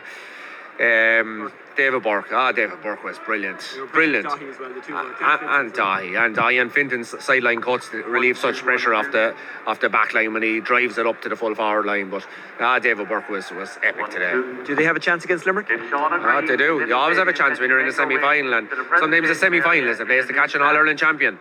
um, 0.80 1.52
David 1.76 2.04
Burke. 2.04 2.28
Ah, 2.32 2.52
David 2.52 2.82
Burke 2.82 3.04
was 3.04 3.18
brilliant. 3.20 3.60
Brilliant. 3.94 4.26
Daithí 4.28 4.50
as 4.52 4.60
well, 4.60 4.74
the 4.74 4.82
two- 4.82 4.96
And, 4.96 5.42
and 5.44 5.74
Daithí. 5.74 6.26
And 6.26 6.36
Daithí 6.36 6.62
and 6.62 6.72
Fintan's 6.72 7.24
sideline 7.24 7.62
cuts 7.62 7.92
relieve 7.94 8.38
such 8.38 8.58
pressure 8.64 8.94
off 8.94 9.12
the 9.12 9.34
off 9.68 9.80
the 9.80 9.90
back 9.90 10.14
line 10.14 10.34
when 10.34 10.44
he 10.44 10.60
drives 10.60 10.98
it 10.98 11.06
up 11.08 11.22
to 11.22 11.30
the 11.30 11.36
full 11.36 11.56
forward 11.56 11.86
line. 11.86 12.10
But 12.10 12.26
ah, 12.60 12.80
David 12.80 13.08
Burke 13.08 13.30
was, 13.30 13.50
was 13.52 13.78
epic 13.84 14.10
today. 14.10 14.32
Do 14.66 14.76
they 14.76 14.84
have 14.84 14.96
a 14.96 15.00
chance 15.00 15.24
against 15.24 15.46
Limerick? 15.46 15.68
Ah, 15.70 16.42
they 16.46 16.58
do. 16.58 16.84
You 16.88 16.96
always 16.96 17.18
have 17.18 17.28
a 17.28 17.34
chance 17.34 17.60
when 17.60 17.70
you're 17.70 17.80
in 17.80 17.88
a 17.88 17.94
semi 17.94 18.18
final. 18.20 18.54
And 18.54 18.68
sometimes 19.00 19.30
a 19.30 19.36
semi 19.36 19.62
final 19.62 19.90
is 19.90 20.00
a 20.00 20.06
place 20.06 20.28
to 20.28 20.34
catch 20.34 20.56
an 20.56 20.62
All 20.62 20.76
Ireland 20.76 21.00
champion. 21.00 21.38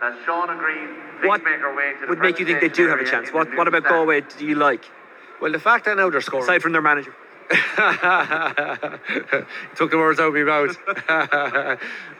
What 1.23 1.41
would 2.07 2.19
make 2.19 2.39
you 2.39 2.45
think 2.45 2.61
they 2.61 2.69
do 2.69 2.87
have 2.87 2.99
a 2.99 3.05
chance? 3.05 3.31
What 3.33 3.55
What 3.57 3.67
about 3.67 3.83
Galway 3.83 4.21
do 4.21 4.45
you 4.45 4.55
like, 4.55 4.85
Well, 5.41 5.51
the 5.51 5.59
fact 5.59 5.85
that 5.85 5.97
now 5.97 6.09
they're 6.09 6.21
scoring. 6.21 6.43
aside 6.43 6.61
from 6.61 6.71
their 6.71 6.81
manager? 6.81 7.13
Took 9.75 9.89
the 9.89 9.97
words 9.97 10.19
out 10.19 10.27
of 10.27 10.35
my 10.35 10.43
mouth. 10.43 10.77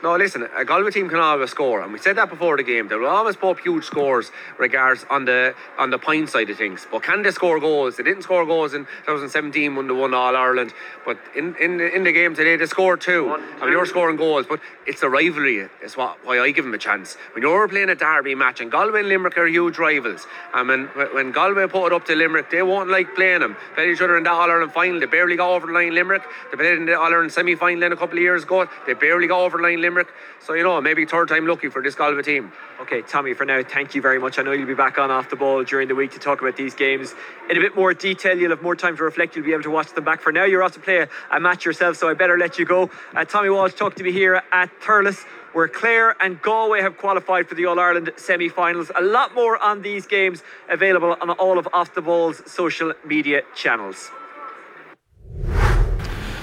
no, 0.02 0.16
listen, 0.16 0.48
a 0.56 0.64
Galway 0.64 0.90
team 0.90 1.08
can 1.08 1.20
always 1.20 1.50
score, 1.50 1.82
and 1.82 1.92
we 1.92 2.00
said 2.00 2.16
that 2.16 2.28
before 2.28 2.56
the 2.56 2.64
game. 2.64 2.88
They 2.88 2.96
will 2.96 3.06
always 3.06 3.36
put 3.36 3.50
up 3.50 3.60
huge 3.60 3.84
scores, 3.84 4.32
regards 4.58 5.06
on 5.08 5.26
the 5.26 5.54
on 5.78 5.90
the 5.90 5.98
point 5.98 6.30
side 6.30 6.50
of 6.50 6.56
things. 6.56 6.88
But 6.90 7.04
can 7.04 7.22
they 7.22 7.30
score 7.30 7.60
goals? 7.60 7.96
They 7.96 8.02
didn't 8.02 8.22
score 8.22 8.44
goals 8.44 8.74
in 8.74 8.86
2017 9.06 9.76
when 9.76 9.86
they 9.86 9.94
won 9.94 10.14
All 10.14 10.34
Ireland, 10.34 10.74
but 11.06 11.16
in 11.36 11.54
in 11.56 11.76
the, 11.76 11.94
in 11.94 12.02
the 12.02 12.12
game 12.12 12.34
today 12.34 12.56
they 12.56 12.66
scored 12.66 13.00
two. 13.00 13.30
I 13.30 13.60
mean, 13.60 13.70
you're 13.70 13.86
scoring 13.86 14.16
goals, 14.16 14.46
but 14.48 14.58
it's 14.84 15.00
the 15.00 15.08
rivalry 15.08 15.68
is 15.80 15.96
what 15.96 16.18
why 16.24 16.40
I 16.40 16.50
give 16.50 16.64
them 16.64 16.74
a 16.74 16.78
chance. 16.78 17.16
When 17.34 17.42
you're 17.42 17.68
playing 17.68 17.90
a 17.90 17.94
derby 17.94 18.34
match, 18.34 18.60
and 18.60 18.72
Galway 18.72 19.00
and 19.00 19.08
Limerick 19.08 19.38
are 19.38 19.46
huge 19.46 19.78
rivals, 19.78 20.26
and 20.54 20.66
when 20.66 20.86
when 21.14 21.30
Galway 21.30 21.68
put 21.68 21.86
it 21.86 21.92
up 21.92 22.04
to 22.06 22.16
Limerick, 22.16 22.50
they 22.50 22.62
won't 22.62 22.90
like 22.90 23.14
playing 23.14 23.40
them. 23.40 23.56
Played 23.74 23.90
each 23.90 24.00
other 24.00 24.16
in 24.16 24.24
that 24.24 24.32
All 24.32 24.50
Ireland 24.50 24.72
final. 24.72 24.98
They 24.98 25.06
barely 25.20 25.36
got 25.36 25.50
over 25.50 25.66
the 25.66 25.72
line. 25.74 25.94
Limerick. 25.94 26.22
They 26.50 26.56
played 26.56 26.78
in 26.78 26.86
the 26.86 26.98
All 26.98 27.12
Ireland 27.12 27.30
semi 27.30 27.54
final 27.54 27.82
in 27.82 27.92
a 27.92 27.96
couple 27.96 28.16
of 28.16 28.22
years 28.22 28.44
ago. 28.44 28.66
They 28.86 28.94
barely 28.94 29.26
got 29.26 29.40
over 29.40 29.58
the 29.58 29.62
line. 29.62 29.82
Limerick. 29.82 30.08
So 30.40 30.54
you 30.54 30.62
know, 30.62 30.80
maybe 30.80 31.04
third 31.04 31.28
time 31.28 31.46
lucky 31.46 31.68
for 31.68 31.82
this 31.82 31.94
Galway 31.94 32.22
team. 32.22 32.52
Okay, 32.80 33.02
Tommy, 33.02 33.34
for 33.34 33.44
now, 33.44 33.62
thank 33.62 33.94
you 33.94 34.00
very 34.00 34.18
much. 34.18 34.38
I 34.38 34.42
know 34.42 34.52
you'll 34.52 34.66
be 34.66 34.72
back 34.72 34.98
on 34.98 35.10
off 35.10 35.28
the 35.28 35.36
ball 35.36 35.62
during 35.62 35.88
the 35.88 35.94
week 35.94 36.12
to 36.12 36.18
talk 36.18 36.40
about 36.40 36.56
these 36.56 36.74
games 36.74 37.14
in 37.50 37.58
a 37.58 37.60
bit 37.60 37.76
more 37.76 37.92
detail. 37.92 38.38
You'll 38.38 38.52
have 38.52 38.62
more 38.62 38.74
time 38.74 38.96
to 38.96 39.02
reflect. 39.04 39.36
You'll 39.36 39.44
be 39.44 39.52
able 39.52 39.64
to 39.64 39.70
watch 39.70 39.92
them 39.92 40.04
back. 40.04 40.22
For 40.22 40.32
now, 40.32 40.44
you're 40.44 40.62
off 40.62 40.72
to 40.72 40.80
play 40.80 41.06
a, 41.30 41.38
match 41.38 41.66
yourself, 41.66 41.98
so 41.98 42.08
I 42.08 42.14
better 42.14 42.38
let 42.38 42.58
you 42.58 42.64
go. 42.64 42.88
Uh, 43.14 43.26
Tommy 43.26 43.50
Walsh 43.50 43.74
talked 43.74 43.98
to 43.98 44.04
me 44.04 44.12
here 44.12 44.42
at 44.50 44.70
Thurles, 44.80 45.22
where 45.52 45.68
Clare 45.68 46.16
and 46.22 46.40
Galway 46.40 46.80
have 46.80 46.96
qualified 46.96 47.46
for 47.46 47.54
the 47.54 47.66
All 47.66 47.78
Ireland 47.78 48.10
semi 48.16 48.48
finals. 48.48 48.90
A 48.96 49.02
lot 49.02 49.34
more 49.34 49.62
on 49.62 49.82
these 49.82 50.06
games 50.06 50.42
available 50.70 51.18
on 51.20 51.28
all 51.32 51.58
of 51.58 51.68
Off 51.74 51.94
the 51.94 52.00
Ball's 52.00 52.40
social 52.50 52.94
media 53.04 53.42
channels. 53.54 54.10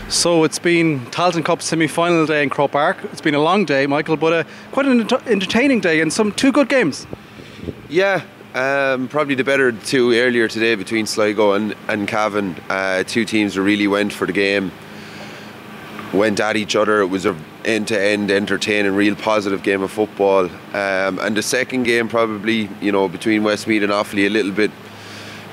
So 0.09 0.45
it's 0.45 0.57
been 0.57 1.01
Tailteann 1.07 1.43
Cup 1.43 1.61
semi-final 1.61 2.25
day 2.25 2.41
in 2.41 2.49
Croke 2.49 2.71
Park. 2.71 2.97
It's 3.11 3.19
been 3.19 3.35
a 3.35 3.41
long 3.41 3.65
day, 3.65 3.87
Michael, 3.87 4.15
but 4.15 4.31
uh, 4.31 4.43
quite 4.71 4.85
an 4.85 5.01
ent- 5.01 5.27
entertaining 5.27 5.81
day 5.81 5.99
and 5.99 6.13
some 6.13 6.31
two 6.31 6.53
good 6.53 6.69
games. 6.69 7.05
Yeah, 7.89 8.21
um, 8.55 9.09
probably 9.09 9.35
the 9.35 9.43
better 9.43 9.73
two 9.73 10.13
earlier 10.13 10.47
today 10.47 10.75
between 10.75 11.07
Sligo 11.07 11.51
and, 11.51 11.75
and 11.89 12.07
Cavan. 12.07 12.55
Uh, 12.69 13.03
two 13.03 13.25
teams 13.25 13.55
that 13.55 13.63
really 13.63 13.87
went 13.87 14.13
for 14.13 14.25
the 14.25 14.31
game, 14.31 14.71
went 16.13 16.39
at 16.39 16.55
each 16.55 16.77
other. 16.77 17.01
It 17.01 17.07
was 17.07 17.25
a 17.25 17.35
end 17.65 17.89
to 17.89 18.01
end, 18.01 18.31
entertaining, 18.31 18.95
real 18.95 19.15
positive 19.15 19.61
game 19.61 19.81
of 19.81 19.91
football. 19.91 20.45
Um, 20.45 21.19
and 21.19 21.35
the 21.35 21.43
second 21.43 21.83
game, 21.83 22.07
probably, 22.07 22.69
you 22.79 22.93
know, 22.93 23.09
between 23.09 23.43
Westmeath 23.43 23.83
and 23.83 23.91
Offaly, 23.91 24.25
a 24.25 24.29
little 24.29 24.53
bit 24.53 24.71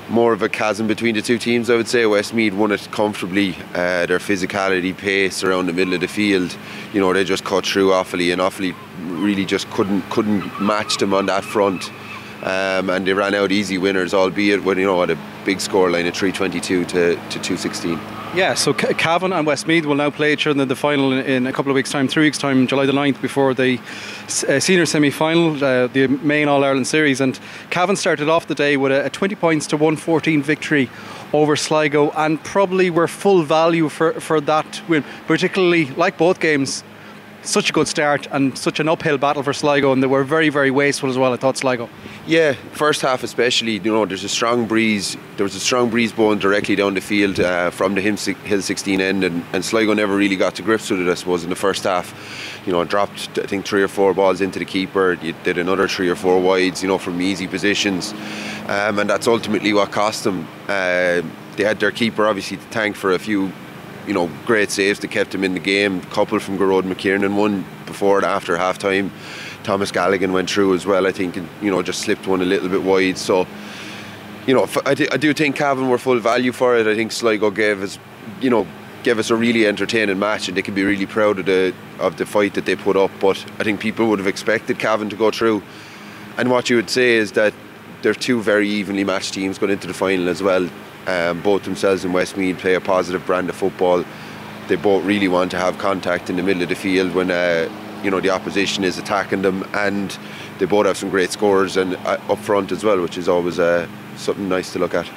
more 0.09 0.33
of 0.33 0.41
a 0.41 0.49
chasm 0.49 0.87
between 0.87 1.15
the 1.15 1.21
two 1.21 1.37
teams, 1.37 1.69
I 1.69 1.75
would 1.75 1.87
say. 1.87 2.05
Westmeath 2.05 2.53
won 2.53 2.71
it 2.71 2.87
comfortably. 2.91 3.55
Uh, 3.73 4.05
their 4.05 4.19
physicality, 4.19 4.95
pace 4.95 5.43
around 5.43 5.67
the 5.67 5.73
middle 5.73 5.93
of 5.93 6.01
the 6.01 6.07
field, 6.07 6.55
you 6.93 6.99
know, 6.99 7.11
they 7.13 7.23
just 7.23 7.43
cut 7.43 7.65
through 7.65 7.89
Offaly 7.89 8.31
and 8.31 8.41
Offaly 8.41 8.75
really 9.21 9.45
just 9.45 9.69
couldn't 9.71 10.01
couldn't 10.09 10.61
match 10.61 10.97
them 10.97 11.13
on 11.13 11.25
that 11.27 11.43
front. 11.43 11.91
Um, 12.45 12.91
and 12.91 13.07
they 13.07 13.13
ran 13.13 13.33
out 13.33 13.51
easy 13.51 13.79
winners, 13.79 14.13
albeit 14.13 14.63
when 14.63 14.77
you 14.77 14.85
know 14.85 15.01
at 15.01 15.09
a 15.09 15.17
big 15.45 15.59
score 15.59 15.89
line 15.89 16.05
of 16.05 16.13
322 16.13 16.85
to, 16.85 17.15
to 17.15 17.15
216. 17.15 17.99
Yeah, 18.35 18.53
so 18.53 18.71
Cavan 18.71 19.33
and 19.33 19.47
Westmeath 19.47 19.85
will 19.85 19.95
now 19.95 20.11
play 20.11 20.33
each 20.33 20.45
other 20.45 20.61
in 20.61 20.67
the 20.67 20.75
final 20.75 21.11
in, 21.11 21.47
a 21.47 21.51
couple 21.51 21.71
of 21.71 21.75
weeks' 21.75 21.89
time, 21.89 22.07
three 22.07 22.25
weeks' 22.25 22.37
time, 22.37 22.67
July 22.67 22.85
the 22.85 22.91
9th, 22.91 23.19
before 23.19 23.55
the 23.55 23.79
uh, 24.47 24.59
senior 24.59 24.85
semi 24.85 25.09
final, 25.09 25.55
uh, 25.63 25.87
the 25.87 26.05
main 26.07 26.47
All 26.47 26.63
Ireland 26.63 26.85
series. 26.85 27.19
And 27.19 27.39
Cavan 27.71 27.95
started 27.95 28.29
off 28.29 28.45
the 28.45 28.53
day 28.53 28.77
with 28.77 28.91
a 28.91 29.09
20 29.09 29.33
points 29.35 29.65
to 29.67 29.77
114 29.77 30.43
victory 30.43 30.87
over 31.33 31.55
Sligo, 31.55 32.11
and 32.11 32.43
probably 32.43 32.91
were 32.91 33.07
full 33.07 33.41
value 33.41 33.89
for, 33.89 34.13
for 34.19 34.39
that 34.41 34.83
win, 34.87 35.03
particularly 35.25 35.85
like 35.91 36.15
both 36.19 36.39
games 36.39 36.83
such 37.45 37.69
a 37.69 37.73
good 37.73 37.87
start 37.87 38.27
and 38.31 38.57
such 38.57 38.79
an 38.79 38.89
uphill 38.89 39.17
battle 39.17 39.43
for 39.43 39.53
Sligo, 39.53 39.91
and 39.91 40.01
they 40.01 40.07
were 40.07 40.23
very, 40.23 40.49
very 40.49 40.71
wasteful 40.71 41.09
as 41.09 41.17
well. 41.17 41.33
I 41.33 41.37
thought 41.37 41.57
Sligo. 41.57 41.89
Yeah, 42.27 42.53
first 42.73 43.01
half 43.01 43.23
especially. 43.23 43.73
You 43.73 43.91
know, 43.91 44.05
there's 44.05 44.23
a 44.23 44.29
strong 44.29 44.65
breeze. 44.65 45.15
There 45.37 45.43
was 45.43 45.55
a 45.55 45.59
strong 45.59 45.89
breeze 45.89 46.11
blowing 46.11 46.39
directly 46.39 46.75
down 46.75 46.93
the 46.93 47.01
field 47.01 47.39
uh, 47.39 47.69
from 47.69 47.95
the 47.95 48.01
Hill 48.01 48.17
16 48.17 49.01
end, 49.01 49.23
and, 49.23 49.45
and 49.53 49.63
Sligo 49.63 49.93
never 49.93 50.15
really 50.15 50.35
got 50.35 50.55
to 50.55 50.61
grips 50.61 50.89
with 50.89 51.01
it. 51.01 51.07
I 51.07 51.13
suppose 51.13 51.43
in 51.43 51.49
the 51.49 51.55
first 51.55 51.83
half, 51.83 52.13
you 52.65 52.71
know, 52.71 52.83
dropped 52.83 53.37
I 53.37 53.45
think 53.45 53.65
three 53.65 53.83
or 53.83 53.87
four 53.87 54.13
balls 54.13 54.41
into 54.41 54.59
the 54.59 54.65
keeper. 54.65 55.17
You 55.21 55.33
did 55.43 55.57
another 55.57 55.87
three 55.87 56.09
or 56.09 56.15
four 56.15 56.41
wides, 56.41 56.81
you 56.81 56.87
know, 56.87 56.97
from 56.97 57.21
easy 57.21 57.47
positions, 57.47 58.13
um, 58.67 58.99
and 58.99 59.09
that's 59.09 59.27
ultimately 59.27 59.73
what 59.73 59.91
cost 59.91 60.23
them. 60.23 60.47
Uh, 60.67 61.21
they 61.55 61.63
had 61.63 61.79
their 61.79 61.91
keeper 61.91 62.27
obviously 62.27 62.57
to 62.57 62.63
thank 62.63 62.95
for 62.95 63.13
a 63.13 63.19
few 63.19 63.51
you 64.07 64.13
know, 64.13 64.29
great 64.45 64.71
saves 64.71 64.99
that 64.99 65.11
kept 65.11 65.33
him 65.33 65.43
in 65.43 65.53
the 65.53 65.59
game. 65.59 66.01
Couple 66.01 66.39
from 66.39 66.57
Gearóid 66.57 66.83
McKiernan, 66.83 67.35
one 67.35 67.65
before 67.85 68.17
and 68.17 68.25
after 68.25 68.57
half 68.57 68.77
time. 68.77 69.11
Thomas 69.63 69.91
Galligan 69.91 70.31
went 70.31 70.49
through 70.49 70.75
as 70.75 70.85
well, 70.85 71.07
I 71.07 71.11
think, 71.11 71.37
and 71.37 71.49
you 71.61 71.71
know, 71.71 71.81
just 71.81 72.01
slipped 72.01 72.27
one 72.27 72.41
a 72.41 72.45
little 72.45 72.69
bit 72.69 72.83
wide. 72.83 73.17
So, 73.17 73.47
you 74.45 74.53
know, 74.53 74.67
I 74.85 74.93
do 74.93 75.33
think 75.33 75.55
Cavan 75.55 75.89
were 75.89 75.97
full 75.97 76.19
value 76.19 76.51
for 76.51 76.77
it. 76.77 76.85
I 76.85 76.95
think 76.95 77.11
Sligo 77.11 77.49
gave 77.49 77.81
us, 77.81 77.97
you 78.41 78.49
know, 78.49 78.67
gave 79.03 79.17
us 79.17 79.29
a 79.29 79.35
really 79.35 79.65
entertaining 79.65 80.19
match, 80.19 80.47
and 80.47 80.55
they 80.55 80.61
can 80.61 80.75
be 80.75 80.83
really 80.83 81.05
proud 81.05 81.39
of 81.39 81.45
the 81.45 81.73
of 81.99 82.17
the 82.17 82.25
fight 82.25 82.53
that 82.53 82.65
they 82.65 82.75
put 82.75 82.95
up. 82.95 83.11
But 83.19 83.43
I 83.59 83.63
think 83.63 83.79
people 83.79 84.07
would 84.09 84.19
have 84.19 84.27
expected 84.27 84.77
Cavan 84.77 85.09
to 85.09 85.15
go 85.15 85.31
through. 85.31 85.63
And 86.37 86.51
what 86.51 86.69
you 86.69 86.75
would 86.75 86.89
say 86.89 87.13
is 87.13 87.31
that 87.31 87.53
they're 88.01 88.13
two 88.13 88.41
very 88.41 88.69
evenly 88.69 89.03
matched 89.03 89.33
teams 89.33 89.57
going 89.57 89.71
into 89.71 89.87
the 89.87 89.93
final 89.93 90.29
as 90.29 90.43
well. 90.43 90.69
Um, 91.07 91.41
both 91.41 91.63
themselves 91.63 92.03
and 92.03 92.13
Westmeath 92.13 92.57
play 92.57 92.73
a 92.73 92.81
positive 92.81 93.25
brand 93.25 93.49
of 93.49 93.55
football. 93.55 94.03
They 94.67 94.75
both 94.75 95.05
really 95.05 95.27
want 95.27 95.51
to 95.51 95.57
have 95.57 95.77
contact 95.77 96.29
in 96.29 96.35
the 96.35 96.43
middle 96.43 96.63
of 96.63 96.69
the 96.69 96.75
field 96.75 97.13
when 97.13 97.29
uh, 97.29 97.69
you 98.03 98.09
know 98.09 98.19
the 98.19 98.31
opposition 98.31 98.83
is 98.83 98.97
attacking 98.97 99.43
them, 99.43 99.67
and 99.73 100.17
they 100.57 100.65
both 100.65 100.87
have 100.87 100.97
some 100.97 101.09
great 101.09 101.31
scores 101.31 101.77
and 101.77 101.95
uh, 101.97 102.19
up 102.29 102.39
front 102.39 102.71
as 102.71 102.83
well, 102.83 102.99
which 103.01 103.17
is 103.17 103.29
always 103.29 103.59
uh, 103.59 103.87
something 104.15 104.49
nice 104.49 104.73
to 104.73 104.79
look 104.79 104.95
at. 104.95 105.07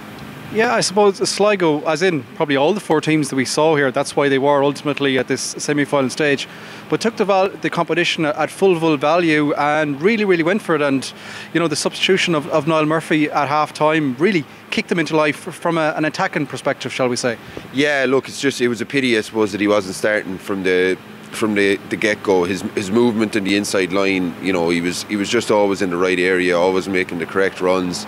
Yeah, 0.50 0.74
I 0.74 0.80
suppose 0.80 1.16
Sligo, 1.28 1.82
as 1.86 2.00
in 2.00 2.22
probably 2.36 2.56
all 2.56 2.72
the 2.72 2.80
four 2.80 3.02
teams 3.02 3.28
that 3.28 3.36
we 3.36 3.44
saw 3.44 3.76
here, 3.76 3.90
that's 3.90 4.16
why 4.16 4.30
they 4.30 4.38
were 4.38 4.64
ultimately 4.64 5.18
at 5.18 5.28
this 5.28 5.42
semi-final 5.42 6.08
stage, 6.08 6.48
but 6.88 7.02
took 7.02 7.16
the, 7.18 7.26
val- 7.26 7.50
the 7.50 7.68
competition 7.68 8.24
at 8.24 8.50
full 8.50 8.96
value 8.96 9.52
and 9.54 10.00
really, 10.00 10.24
really 10.24 10.42
went 10.42 10.62
for 10.62 10.74
it. 10.74 10.80
And 10.80 11.12
you 11.52 11.60
know, 11.60 11.68
the 11.68 11.76
substitution 11.76 12.34
of, 12.34 12.48
of 12.48 12.66
Niall 12.66 12.86
Murphy 12.86 13.30
at 13.30 13.46
half 13.46 13.74
time 13.74 14.16
really 14.16 14.46
kicked 14.70 14.88
them 14.88 14.98
into 14.98 15.14
life 15.14 15.36
from 15.36 15.76
a, 15.76 15.92
an 15.98 16.06
attacking 16.06 16.46
perspective, 16.46 16.94
shall 16.94 17.10
we 17.10 17.16
say? 17.16 17.36
Yeah, 17.74 18.06
look, 18.08 18.26
it's 18.26 18.40
just 18.40 18.62
it 18.62 18.68
was 18.68 18.80
a 18.80 18.86
pity, 18.86 19.18
I 19.18 19.20
suppose, 19.20 19.52
that 19.52 19.60
he 19.60 19.68
wasn't 19.68 19.96
starting 19.96 20.38
from 20.38 20.62
the 20.62 20.96
from 21.30 21.56
the, 21.56 21.76
the 21.90 21.96
get 21.96 22.22
go. 22.22 22.44
His 22.44 22.62
his 22.74 22.90
movement 22.90 23.36
in 23.36 23.44
the 23.44 23.54
inside 23.54 23.92
line, 23.92 24.34
you 24.42 24.54
know, 24.54 24.70
he 24.70 24.80
was 24.80 25.02
he 25.04 25.16
was 25.16 25.28
just 25.28 25.50
always 25.50 25.82
in 25.82 25.90
the 25.90 25.98
right 25.98 26.18
area, 26.18 26.58
always 26.58 26.88
making 26.88 27.18
the 27.18 27.26
correct 27.26 27.60
runs 27.60 28.06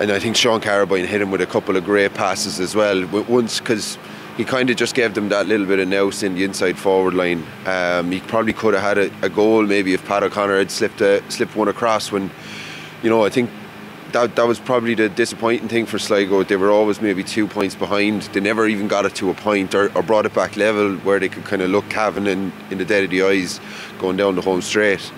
and 0.00 0.12
I 0.12 0.18
think 0.18 0.36
Sean 0.36 0.60
Carrabine 0.60 1.06
hit 1.06 1.20
him 1.20 1.30
with 1.30 1.40
a 1.40 1.46
couple 1.46 1.76
of 1.76 1.84
great 1.84 2.14
passes 2.14 2.60
as 2.60 2.74
well. 2.74 3.06
Once 3.28 3.58
because 3.58 3.98
he 4.36 4.44
kind 4.44 4.70
of 4.70 4.76
just 4.76 4.94
gave 4.94 5.14
them 5.14 5.28
that 5.30 5.48
little 5.48 5.66
bit 5.66 5.80
of 5.80 5.88
nous 5.88 6.22
in 6.22 6.36
the 6.36 6.44
inside 6.44 6.78
forward 6.78 7.14
line. 7.14 7.44
Um, 7.66 8.12
he 8.12 8.20
probably 8.20 8.52
could 8.52 8.74
have 8.74 8.82
had 8.82 8.98
a, 8.98 9.26
a, 9.26 9.28
goal 9.28 9.64
maybe 9.64 9.94
if 9.94 10.04
Pat 10.06 10.22
O'Connor 10.22 10.58
had 10.58 10.70
slipped 10.70 11.00
a, 11.00 11.28
slipped 11.28 11.56
one 11.56 11.66
across. 11.66 12.12
When 12.12 12.30
you 13.02 13.10
know, 13.10 13.24
I 13.24 13.30
think 13.30 13.50
that 14.12 14.36
that 14.36 14.46
was 14.46 14.60
probably 14.60 14.94
the 14.94 15.08
disappointing 15.08 15.68
thing 15.68 15.86
for 15.86 15.98
Sligo. 15.98 16.44
They 16.44 16.54
were 16.54 16.70
always 16.70 17.00
maybe 17.00 17.24
two 17.24 17.48
points 17.48 17.74
behind. 17.74 18.22
They 18.22 18.40
never 18.40 18.68
even 18.68 18.86
got 18.86 19.04
it 19.04 19.16
to 19.16 19.30
a 19.30 19.34
point 19.34 19.74
or, 19.74 19.94
or 19.96 20.04
brought 20.04 20.24
it 20.24 20.34
back 20.34 20.56
level 20.56 20.96
where 20.98 21.18
they 21.18 21.28
could 21.28 21.44
kind 21.44 21.60
of 21.60 21.70
look 21.70 21.90
Cavan 21.90 22.28
in, 22.28 22.52
in 22.70 22.78
the 22.78 22.84
dead 22.84 23.02
of 23.02 23.10
the 23.10 23.22
eyes 23.22 23.60
going 23.98 24.16
down 24.16 24.36
the 24.36 24.42
home 24.42 24.62
straight. 24.62 25.12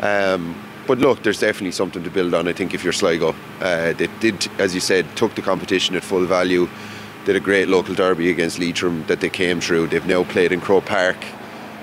Um, 0.00 0.54
but 0.90 0.98
look, 0.98 1.22
there's 1.22 1.38
definitely 1.38 1.70
something 1.70 2.02
to 2.02 2.10
build 2.10 2.34
on. 2.34 2.48
I 2.48 2.52
think 2.52 2.74
if 2.74 2.82
you're 2.82 2.92
Sligo, 2.92 3.32
uh, 3.60 3.92
they 3.92 4.08
did, 4.18 4.48
as 4.58 4.74
you 4.74 4.80
said, 4.80 5.06
took 5.14 5.32
the 5.36 5.40
competition 5.40 5.94
at 5.94 6.02
full 6.02 6.24
value. 6.24 6.68
Did 7.26 7.36
a 7.36 7.38
great 7.38 7.68
local 7.68 7.94
derby 7.94 8.28
against 8.28 8.58
Leitrim 8.58 9.06
that 9.06 9.20
they 9.20 9.28
came 9.28 9.60
through. 9.60 9.86
They've 9.86 10.04
now 10.04 10.24
played 10.24 10.50
in 10.50 10.60
Croke 10.60 10.86
Park, 10.86 11.16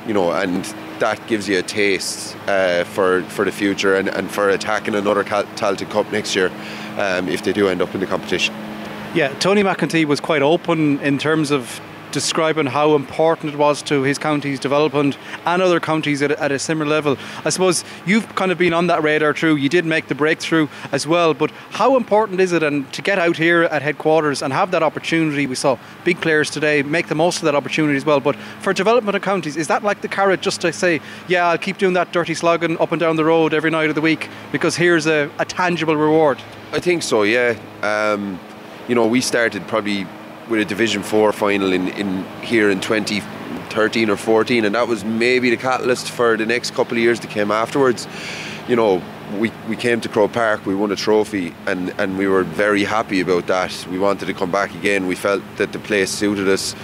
you 0.06 0.14
know, 0.14 0.34
and 0.34 0.66
that 1.00 1.26
gives 1.28 1.48
you 1.48 1.58
a 1.58 1.62
taste 1.62 2.36
uh, 2.48 2.84
for 2.84 3.24
for 3.30 3.46
the 3.46 3.52
future 3.54 3.96
and, 3.96 4.10
and 4.10 4.30
for 4.30 4.50
attacking 4.50 4.94
another 4.94 5.24
Tailteann 5.24 5.90
Cup 5.90 6.12
next 6.12 6.36
year 6.36 6.52
um, 6.98 7.30
if 7.30 7.44
they 7.44 7.54
do 7.54 7.70
end 7.70 7.82
up 7.82 7.94
in 7.94 8.02
the 8.02 8.08
competition. 8.08 8.54
Yeah, 9.16 9.30
Tony 9.40 9.64
McEntee 9.64 10.04
was 10.04 10.20
quite 10.20 10.42
open 10.42 11.00
in 11.00 11.18
terms 11.18 11.52
of 11.52 11.80
describing 12.12 12.66
how 12.66 12.96
important 12.96 13.54
it 13.54 13.58
was 13.58 13.82
to 13.84 14.04
his 14.04 14.18
county's 14.18 14.60
development 14.60 15.18
and 15.46 15.62
other 15.62 15.80
counties 15.80 16.22
at, 16.22 16.32
at, 16.32 16.52
a 16.52 16.60
similar 16.60 16.90
level. 16.90 17.18
I 17.46 17.50
suppose 17.50 17.84
you've 18.06 18.36
kind 18.36 18.52
of 18.52 18.58
been 18.58 18.74
on 18.74 18.88
that 18.88 19.04
radar 19.04 19.34
through. 19.34 19.56
You 19.56 19.70
did 19.70 19.86
make 19.86 20.08
the 20.08 20.16
breakthrough 20.16 20.68
as 20.92 21.06
well, 21.06 21.34
but 21.34 21.52
how 21.72 21.98
important 21.98 22.40
is 22.40 22.52
it 22.54 22.64
and 22.64 22.92
to 22.94 23.02
get 23.02 23.20
out 23.20 23.38
here 23.38 23.64
at 23.64 23.82
headquarters 23.82 24.42
and 24.42 24.54
have 24.54 24.72
that 24.72 24.84
opportunity? 24.84 25.48
We 25.48 25.56
saw 25.56 25.78
big 26.04 26.22
players 26.22 26.50
today 26.50 26.84
make 26.84 27.08
the 27.08 27.16
most 27.16 27.38
of 27.38 27.44
that 27.44 27.56
opportunity 27.56 27.98
as 27.98 28.06
well. 28.06 28.20
But 28.20 28.36
for 28.62 28.74
development 28.74 29.16
of 29.16 29.22
counties, 29.22 29.58
is 29.58 29.68
that 29.68 29.84
like 29.84 30.02
the 30.02 30.08
carrot 30.08 30.42
just 30.42 30.62
to 30.62 30.74
say, 30.74 31.02
yeah, 31.28 31.48
I'll 31.48 31.58
keep 31.58 31.78
doing 31.78 31.94
that 31.94 32.12
dirty 32.12 32.34
slogging 32.34 32.80
up 32.80 32.92
and 32.92 33.00
down 33.00 33.16
the 33.16 33.26
road 33.26 33.54
every 33.54 33.70
night 33.70 33.90
of 33.90 33.96
the 33.96 34.02
week 34.02 34.30
because 34.52 34.76
here's 34.76 35.08
a, 35.08 35.30
a 35.40 35.46
tangible 35.46 35.96
reward? 35.96 36.42
I 36.72 36.80
think 36.80 37.04
so. 37.04 37.24
Yeah. 37.24 37.58
Um, 37.82 38.40
you 38.88 38.96
know, 38.96 39.06
we 39.06 39.22
started 39.22 39.68
probably 39.68 40.06
with 40.50 40.62
a 40.62 40.66
Division 40.66 41.04
Four 41.04 41.32
final 41.34 41.74
in, 41.74 41.88
in 41.90 42.24
here 42.42 42.70
in 42.70 42.80
2013 42.80 44.10
or 44.10 44.18
14, 44.18 44.66
and 44.66 44.76
that 44.76 44.88
was 44.88 45.04
maybe 45.04 45.50
the 45.50 45.58
catalyst 45.58 46.10
for 46.10 46.38
the 46.38 46.46
next 46.46 46.74
couple 46.74 46.98
of 46.98 47.04
years 47.04 47.20
that 47.20 47.30
came 47.30 47.52
afterwards. 47.52 48.08
You 48.68 48.76
know, 48.76 49.02
we, 49.38 49.52
we 49.68 49.76
came 49.76 50.02
to 50.02 50.10
Croke 50.10 50.34
Park, 50.34 50.66
we 50.66 50.76
won 50.76 50.92
a 50.92 50.96
trophy, 50.96 51.54
and, 51.66 51.94
and 52.00 52.18
we 52.18 52.28
were 52.28 52.44
very 52.44 52.84
happy 52.84 53.20
about 53.22 53.48
that. 53.48 53.88
We 53.90 54.00
wanted 54.00 54.26
to 54.26 54.34
come 54.34 54.52
back 54.52 54.74
again. 54.76 55.08
We 55.08 55.16
felt 55.16 55.44
that 55.58 55.72
the 55.74 55.80
place 55.80 56.10
suited 56.10 56.48
us. 56.48 56.76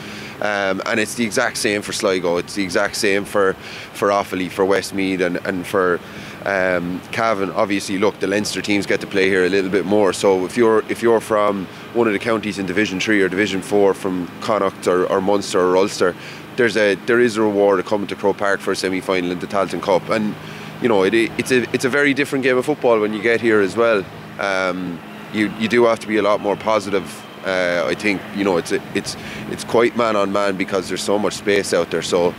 Um, 0.42 0.82
and 0.86 1.00
it's 1.00 1.16
the 1.16 1.24
exact 1.24 1.58
same 1.58 1.82
for 1.82 1.94
Sligo. 1.94 2.38
It's 2.38 2.56
the 2.56 2.64
exact 2.64 2.96
same 2.98 3.24
for 3.24 3.54
for 3.94 4.10
Offaly, 4.10 4.52
for 4.52 4.66
Westmeath, 4.66 5.22
and 5.22 5.38
and 5.46 5.66
for 5.66 6.02
um, 6.46 7.02
Cavan. 7.12 7.52
Obviously, 7.52 7.98
look, 7.98 8.20
the 8.20 8.28
Leinster 8.28 8.62
teams 8.62 8.86
get 8.86 9.02
to 9.02 9.08
play 9.08 9.30
here 9.30 9.46
a 9.46 9.50
little 9.50 9.70
bit 9.70 9.86
more. 9.86 10.14
So 10.14 10.46
if 10.46 10.58
you're 10.58 10.80
if 10.90 11.02
you're 11.02 11.22
from 11.22 11.66
one 11.94 12.08
of 12.08 12.14
the 12.14 12.20
counties 12.20 12.60
in 12.60 12.66
Division 12.66 13.00
Three 13.00 13.22
or 13.22 13.30
Division 13.30 13.62
Four, 13.62 13.94
from 13.94 14.28
Connacht 14.42 14.88
or, 14.88 15.06
or 15.08 15.22
Munster 15.22 15.60
or 15.60 15.78
Ulster, 15.78 16.16
there's 16.56 16.78
a 16.78 16.96
there 17.06 17.20
is 17.20 17.38
a 17.38 17.42
reward 17.42 17.80
of 17.80 17.86
coming 17.86 18.08
to 18.08 18.16
Croke 18.16 18.38
Park 18.38 18.60
for 18.60 18.72
a 18.72 18.76
semi 18.76 19.02
final 19.02 19.32
in 19.32 19.40
the 19.40 19.48
Tailteann 19.48 19.82
Cup, 19.82 20.10
and 20.10 20.36
you 20.82 20.90
know 20.90 21.04
it, 21.04 21.14
it's 21.14 21.52
a 21.52 21.64
it's 21.74 21.86
a 21.86 21.90
very 21.90 22.14
different 22.14 22.44
game 22.44 22.58
of 22.58 22.66
football 22.66 23.00
when 23.00 23.14
you 23.14 23.22
get 23.22 23.42
here 23.42 23.62
as 23.62 23.76
well. 23.76 24.04
Um, 24.40 25.00
you 25.34 25.52
you 25.60 25.68
do 25.68 25.86
have 25.86 26.00
to 26.00 26.08
be 26.08 26.18
a 26.18 26.22
lot 26.22 26.42
more 26.42 26.56
positive 26.56 27.24
uh, 27.46 27.86
I 27.88 27.94
think 27.96 28.22
you 28.36 28.44
know 28.44 28.58
it's 28.58 28.72
a, 28.72 28.82
it's 28.96 29.18
it's 29.50 29.64
quite 29.64 29.98
man 29.98 30.16
on 30.16 30.32
man 30.32 30.56
because 30.56 30.88
there's 30.88 31.04
so 31.04 31.20
much 31.20 31.34
space 31.34 31.74
out 31.74 31.92
there. 31.92 32.02
So 32.02 32.34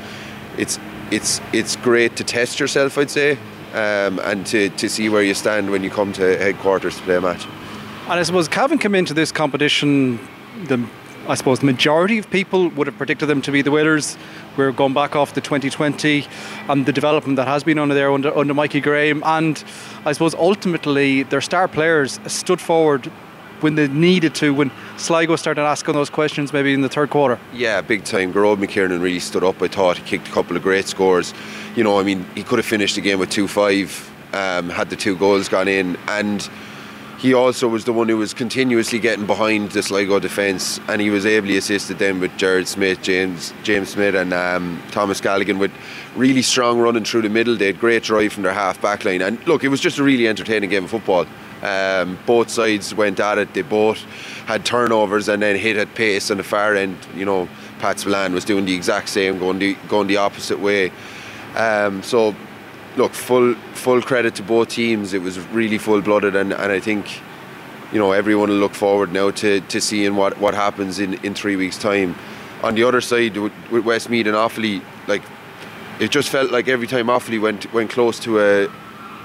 it's 0.57 0.79
it's 1.11 1.41
it's 1.53 1.77
great 1.77 2.17
to 2.17 2.25
test 2.25 2.59
yourself, 2.59 2.97
I'd 2.97 3.11
say, 3.11 3.39
um, 3.75 4.21
and 4.21 4.47
to, 4.47 4.71
to 4.71 4.89
see 4.89 5.09
where 5.09 5.23
you 5.23 5.35
stand 5.35 5.71
when 5.71 5.83
you 5.83 5.91
come 5.91 6.13
to 6.15 6.39
headquarters 6.39 6.97
to 6.97 7.03
play 7.03 7.17
a 7.17 7.21
match. 7.21 7.45
And 8.05 8.21
I 8.21 8.23
suppose 8.23 8.49
Cavan 8.49 8.79
came 8.79 8.95
into 8.95 9.15
this 9.15 9.33
competition. 9.33 10.19
The 10.67 10.87
I 11.27 11.37
suppose 11.37 11.61
the 11.61 11.67
majority 11.67 12.19
of 12.19 12.29
people 12.29 12.69
would 12.69 12.87
have 12.87 12.99
predicted 12.99 13.31
them 13.31 13.41
to 13.43 13.51
be 13.51 13.63
the 13.63 13.71
winners. 13.71 14.19
We're 14.59 14.73
going 14.73 14.93
back 14.93 15.17
off 15.17 15.33
the 15.33 15.41
2020 15.41 16.27
and 16.69 16.85
the 16.85 16.93
development 16.93 17.37
that 17.37 17.49
has 17.49 17.65
been 17.65 17.79
under 17.79 17.95
there 17.95 18.13
under, 18.13 18.37
under 18.37 18.53
Mikey 18.53 18.83
Graham. 18.83 19.23
And 19.25 19.65
I 20.05 20.13
suppose 20.13 20.35
ultimately 20.35 21.23
their 21.23 21.41
star 21.41 21.67
players 21.67 22.21
stood 22.27 22.61
forward 22.61 23.11
when 23.61 23.75
they 23.75 23.89
needed 23.89 24.35
to, 24.37 24.53
when 24.53 24.71
Sligo 24.97 25.37
started 25.37 25.63
asking 25.63 25.95
those 25.95 26.11
questions 26.11 26.53
maybe 26.53 26.73
in 26.73 26.81
the 26.81 26.89
third 26.89 27.11
quarter? 27.11 27.39
Yeah, 27.53 27.81
big 27.81 28.05
time. 28.05 28.33
Gearóid 28.33 28.59
McKiernan 28.59 29.03
really 29.03 29.21
stood 29.21 29.45
up, 29.45 29.61
I 29.63 29.69
thought. 29.69 29.99
He 29.99 30.05
kicked 30.05 30.29
a 30.29 30.33
couple 30.33 30.57
of 30.57 30.63
great 30.63 30.87
scores. 30.87 31.35
You 31.77 31.85
know, 31.85 31.99
I 31.99 32.03
mean, 32.03 32.27
he 32.35 32.43
could 32.43 32.59
have 32.59 32.67
finished 32.67 32.95
the 32.97 33.01
game 33.01 33.19
with 33.19 33.31
2 33.31 33.49
5, 33.49 34.13
um, 34.33 34.71
had 34.71 34.91
the 34.91 34.97
two 34.97 35.17
goals 35.17 35.49
gone 35.49 35.69
in. 35.69 35.97
And 36.09 36.49
he 37.25 37.33
also 37.33 37.69
was 37.69 37.87
the 37.87 37.93
one 37.95 38.09
who 38.11 38.19
was 38.19 38.35
continuously 38.35 38.99
getting 38.99 39.25
behind 39.25 39.71
the 39.71 39.83
Sligo 39.83 40.19
defence, 40.19 40.79
and 40.89 41.01
he 41.01 41.09
was 41.09 41.25
ably 41.25 41.57
assisted 41.57 41.99
then 41.99 42.21
with 42.21 42.37
Jared 42.37 42.69
Smith, 42.69 43.01
James 43.01 43.55
James 43.63 43.89
Smith, 43.89 44.15
and 44.15 44.35
um, 44.35 44.83
Thomas 44.91 45.23
Galligan 45.23 45.59
with 45.59 45.73
really 46.17 46.43
strong 46.43 46.79
running 46.79 47.03
through 47.03 47.23
the 47.23 47.31
middle. 47.31 47.57
They 47.57 47.69
had 47.69 47.81
great 47.81 48.03
drive 48.03 48.35
from 48.35 48.43
their 48.43 48.53
half 48.53 48.79
back 48.83 49.07
line, 49.07 49.23
and 49.23 49.43
look, 49.47 49.65
it 49.65 49.69
was 49.69 49.81
just 49.81 49.99
a 49.99 50.03
really 50.03 50.29
entertaining 50.29 50.69
game 50.69 50.85
of 50.85 50.91
football. 50.91 51.25
Um, 51.63 52.19
both 52.27 52.51
sides 52.51 52.95
went 52.95 53.21
at 53.21 53.39
it. 53.39 53.55
They 53.55 53.63
both 53.63 53.99
had 54.47 54.65
turnovers 54.65 55.29
and 55.29 55.43
then 55.43 55.57
hit 55.57 55.77
at 55.77 55.95
pace 55.95 56.31
on 56.31 56.37
the 56.37 56.43
far 56.43 56.75
end. 56.75 56.99
You 57.15 57.25
know, 57.25 57.49
Pat 57.79 58.01
Spillane 58.01 58.33
was 58.33 58.45
doing 58.45 58.65
the 58.65 58.75
exact 58.75 59.09
same, 59.09 59.39
going 59.39 59.59
the 59.59 59.77
going 59.89 60.07
the 60.07 60.19
opposite 60.19 60.59
way. 60.59 60.93
Um, 61.57 62.03
so, 62.03 62.35
look, 62.97 63.13
full 63.13 63.55
full 63.75 64.03
credit 64.03 64.35
to 64.37 64.43
both 64.43 64.69
teams. 64.69 65.15
It 65.15 65.23
was 65.23 65.39
really 65.49 65.79
full 65.79 66.03
blooded, 66.03 66.37
and, 66.37 66.53
and 66.53 66.73
I 66.73 66.81
think 66.81 67.21
you 67.93 67.99
know 67.99 68.13
everyone 68.13 68.51
will 68.51 68.57
look 68.57 68.75
forward 68.75 69.13
now 69.13 69.31
to, 69.31 69.61
to 69.61 69.81
seeing 69.81 70.17
what, 70.17 70.39
what 70.39 70.55
happens 70.55 70.99
in, 70.99 71.15
in 71.25 71.35
three 71.35 71.57
weeks' 71.57 71.79
time. 71.79 72.15
On 72.63 72.75
the 72.75 72.85
other 72.85 73.01
side, 73.01 73.37
with, 73.37 73.53
with 73.71 73.85
Westmeath 73.85 74.27
and 74.27 74.35
Offaly, 74.35 74.83
like 75.07 75.23
it 76.01 76.11
just 76.11 76.29
felt 76.29 76.51
like 76.51 76.69
every 76.69 76.87
time 76.87 77.07
Offaly 77.07 77.41
went 77.41 77.73
went 77.73 77.91
close 77.91 78.19
to 78.21 78.41
a 78.41 78.69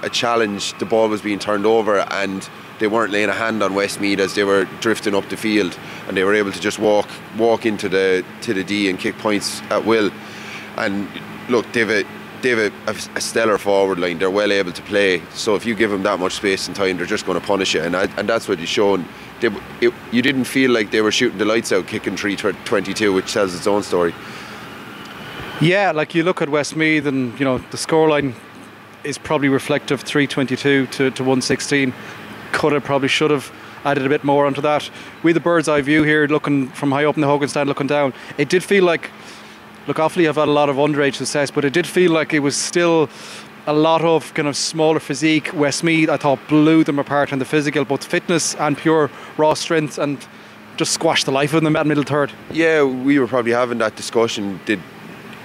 a 0.02 0.10
challenge, 0.10 0.76
the 0.78 0.86
ball 0.86 1.08
was 1.08 1.22
being 1.22 1.38
turned 1.38 1.66
over 1.66 2.00
and 2.12 2.48
they 2.80 2.86
weren't 2.86 3.12
laying 3.12 3.28
a 3.28 3.34
hand 3.34 3.62
on 3.62 3.74
Westmeath 3.74 4.18
as 4.18 4.34
they 4.34 4.44
were 4.44 4.64
drifting 4.80 5.14
up 5.14 5.28
the 5.28 5.36
field, 5.36 5.78
and 6.08 6.16
they 6.16 6.24
were 6.24 6.34
able 6.34 6.50
to 6.50 6.60
just 6.60 6.78
walk 6.78 7.08
walk 7.36 7.66
into 7.66 7.88
the 7.88 8.24
to 8.40 8.54
the 8.54 8.64
D 8.64 8.88
and 8.88 8.98
kick 8.98 9.16
points 9.18 9.60
at 9.70 9.84
will. 9.84 10.10
And 10.76 11.06
look, 11.50 11.70
they've 11.72 11.90
a, 11.90 12.04
they've 12.40 12.58
a, 12.58 12.72
a 12.88 13.20
stellar 13.20 13.58
forward 13.58 13.98
line. 13.98 14.18
They're 14.18 14.30
well 14.30 14.50
able 14.50 14.72
to 14.72 14.82
play. 14.82 15.22
So 15.34 15.54
if 15.54 15.66
you 15.66 15.74
give 15.74 15.90
them 15.90 16.02
that 16.04 16.18
much 16.18 16.32
space 16.32 16.66
and 16.66 16.74
time, 16.74 16.96
they're 16.96 17.06
just 17.06 17.26
going 17.26 17.38
to 17.38 17.46
punish 17.46 17.74
you. 17.74 17.82
And 17.82 17.94
I, 17.94 18.04
and 18.16 18.26
that's 18.26 18.48
what 18.48 18.58
you've 18.58 18.68
shown. 18.68 19.06
They, 19.40 19.48
it, 19.82 19.92
you 20.10 20.22
didn't 20.22 20.44
feel 20.44 20.70
like 20.70 20.90
they 20.90 21.02
were 21.02 21.12
shooting 21.12 21.38
the 21.38 21.44
lights 21.44 21.72
out, 21.72 21.86
kicking 21.86 22.16
322, 22.16 23.12
which 23.12 23.32
tells 23.32 23.54
its 23.54 23.66
own 23.66 23.82
story. 23.82 24.14
Yeah, 25.60 25.92
like 25.92 26.14
you 26.14 26.22
look 26.22 26.40
at 26.40 26.48
Westmeath 26.48 27.04
and 27.04 27.38
you 27.38 27.44
know 27.44 27.58
the 27.58 27.76
scoreline 27.76 28.34
is 29.04 29.18
probably 29.18 29.48
reflective 29.48 30.02
322 30.02 30.86
to, 30.86 31.10
to 31.10 31.22
116 31.22 31.92
could 32.52 32.72
have 32.72 32.84
probably 32.84 33.08
should 33.08 33.30
have 33.30 33.52
added 33.84 34.04
a 34.04 34.08
bit 34.08 34.24
more 34.24 34.46
onto 34.46 34.60
that. 34.60 34.90
With 35.22 35.34
the 35.34 35.40
bird's 35.40 35.68
eye 35.68 35.80
view 35.80 36.02
here 36.02 36.26
looking 36.26 36.68
from 36.68 36.92
high 36.92 37.04
up 37.04 37.16
in 37.16 37.22
the 37.22 37.26
Hogan 37.26 37.48
stand 37.48 37.68
looking 37.68 37.86
down 37.86 38.12
it 38.38 38.48
did 38.48 38.62
feel 38.62 38.84
like 38.84 39.10
look 39.86 39.96
Offaly, 39.96 40.28
I've 40.28 40.36
had 40.36 40.48
a 40.48 40.52
lot 40.52 40.68
of 40.68 40.76
underage 40.76 41.14
success 41.14 41.50
but 41.50 41.64
it 41.64 41.72
did 41.72 41.86
feel 41.86 42.12
like 42.12 42.34
it 42.34 42.40
was 42.40 42.56
still 42.56 43.08
a 43.66 43.72
lot 43.72 44.02
of 44.02 44.32
kind 44.34 44.48
of 44.48 44.56
smaller 44.56 45.00
physique. 45.00 45.50
Westmeath 45.54 46.08
I 46.08 46.16
thought 46.16 46.38
blew 46.48 46.84
them 46.84 46.98
apart 46.98 47.32
in 47.32 47.38
the 47.38 47.44
physical 47.44 47.84
both 47.84 48.04
fitness 48.04 48.54
and 48.56 48.76
pure 48.76 49.10
raw 49.36 49.54
strength 49.54 49.98
and 49.98 50.18
just 50.76 50.92
squashed 50.92 51.26
the 51.26 51.32
life 51.32 51.54
of 51.54 51.62
them 51.62 51.76
at 51.76 51.86
middle 51.86 52.04
third. 52.04 52.32
Yeah 52.50 52.82
we 52.82 53.18
were 53.18 53.26
probably 53.26 53.52
having 53.52 53.78
that 53.78 53.96
discussion. 53.96 54.60
Did 54.66 54.80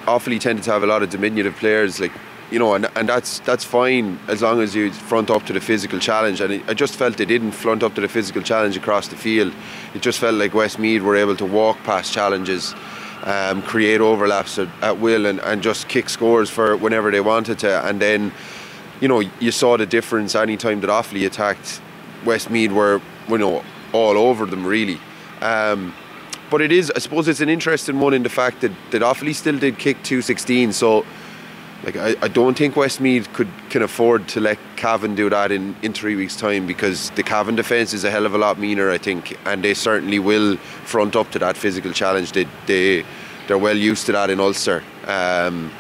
Offaly 0.05 0.39
tended 0.39 0.63
to 0.65 0.71
have 0.71 0.83
a 0.83 0.88
lot 0.88 1.03
of 1.03 1.09
diminutive 1.09 1.55
players 1.55 2.00
like 2.00 2.12
you 2.51 2.59
know, 2.59 2.75
and, 2.75 2.87
and 2.95 3.09
that's 3.09 3.39
that's 3.39 3.63
fine 3.63 4.19
as 4.27 4.41
long 4.41 4.61
as 4.61 4.75
you 4.75 4.91
front 4.91 5.29
up 5.29 5.45
to 5.47 5.53
the 5.53 5.59
physical 5.59 5.99
challenge. 5.99 6.41
And 6.41 6.63
I 6.69 6.73
just 6.73 6.95
felt 6.95 7.17
they 7.17 7.25
didn't 7.25 7.51
front 7.51 7.83
up 7.83 7.95
to 7.95 8.01
the 8.01 8.07
physical 8.07 8.41
challenge 8.41 8.77
across 8.77 9.07
the 9.07 9.15
field. 9.15 9.53
It 9.93 10.01
just 10.01 10.19
felt 10.19 10.35
like 10.35 10.53
Westmeath 10.53 11.01
were 11.01 11.15
able 11.15 11.35
to 11.37 11.45
walk 11.45 11.77
past 11.83 12.13
challenges, 12.13 12.75
um, 13.23 13.61
create 13.63 13.99
overlaps 13.99 14.59
at, 14.59 14.67
at 14.81 14.99
will, 14.99 15.25
and, 15.25 15.39
and 15.39 15.63
just 15.63 15.87
kick 15.87 16.07
scores 16.09 16.49
for 16.49 16.77
whenever 16.77 17.09
they 17.09 17.21
wanted 17.21 17.59
to. 17.59 17.85
And 17.87 17.99
then, 17.99 18.31
you 19.01 19.07
know, 19.07 19.21
you 19.39 19.51
saw 19.51 19.77
the 19.77 19.87
difference 19.87 20.35
any 20.35 20.57
time 20.57 20.81
that 20.81 20.89
Offaly 20.89 21.25
attacked. 21.25 21.81
Westmeath 22.25 22.71
were, 22.71 23.01
you 23.27 23.37
know, 23.37 23.63
all 23.93 24.17
over 24.17 24.45
them 24.45 24.65
really. 24.65 24.99
Um, 25.41 25.93
but 26.49 26.61
it 26.61 26.71
is, 26.71 26.91
I 26.95 26.99
suppose, 26.99 27.27
it's 27.27 27.41
an 27.41 27.49
interesting 27.49 27.99
one 27.99 28.13
in 28.13 28.23
the 28.23 28.29
fact 28.29 28.61
that 28.61 28.71
that 28.91 29.01
Offaly 29.01 29.33
still 29.33 29.57
did 29.57 29.79
kick 29.79 30.03
216. 30.03 30.73
So 30.73 31.05
like 31.85 31.95
I, 31.97 32.15
I 32.21 32.27
don't 32.27 32.57
think 32.57 32.75
Westmeath 32.75 33.31
could 33.33 33.47
can 33.69 33.83
afford 33.83 34.27
to 34.29 34.39
let 34.39 34.57
Cavan 34.75 35.13
do 35.13 35.29
that 35.29 35.51
in, 35.51 35.75
in 35.83 35.93
three 35.93 36.15
weeks' 36.15 36.35
time 36.35 36.65
because 36.65 37.11
the 37.11 37.21
Cavan 37.21 37.55
defence 37.55 37.93
is 37.93 38.03
a 38.03 38.09
hell 38.11 38.25
of 38.25 38.33
a 38.33 38.39
lot 38.39 38.57
meaner, 38.57 38.89
I 38.89 38.97
think, 38.97 39.37
and 39.45 39.63
they 39.63 39.75
certainly 39.75 40.17
will 40.17 40.57
front 40.57 41.15
up 41.15 41.29
to 41.31 41.39
that 41.39 41.55
physical 41.55 41.93
challenge. 41.93 42.31
They 42.31 42.47
they 42.65 43.05
they're 43.47 43.59
well 43.59 43.77
used 43.77 44.07
to 44.07 44.13
that 44.13 44.31
in 44.31 44.39
Ulster. 44.39 44.83
Um, 45.05 45.71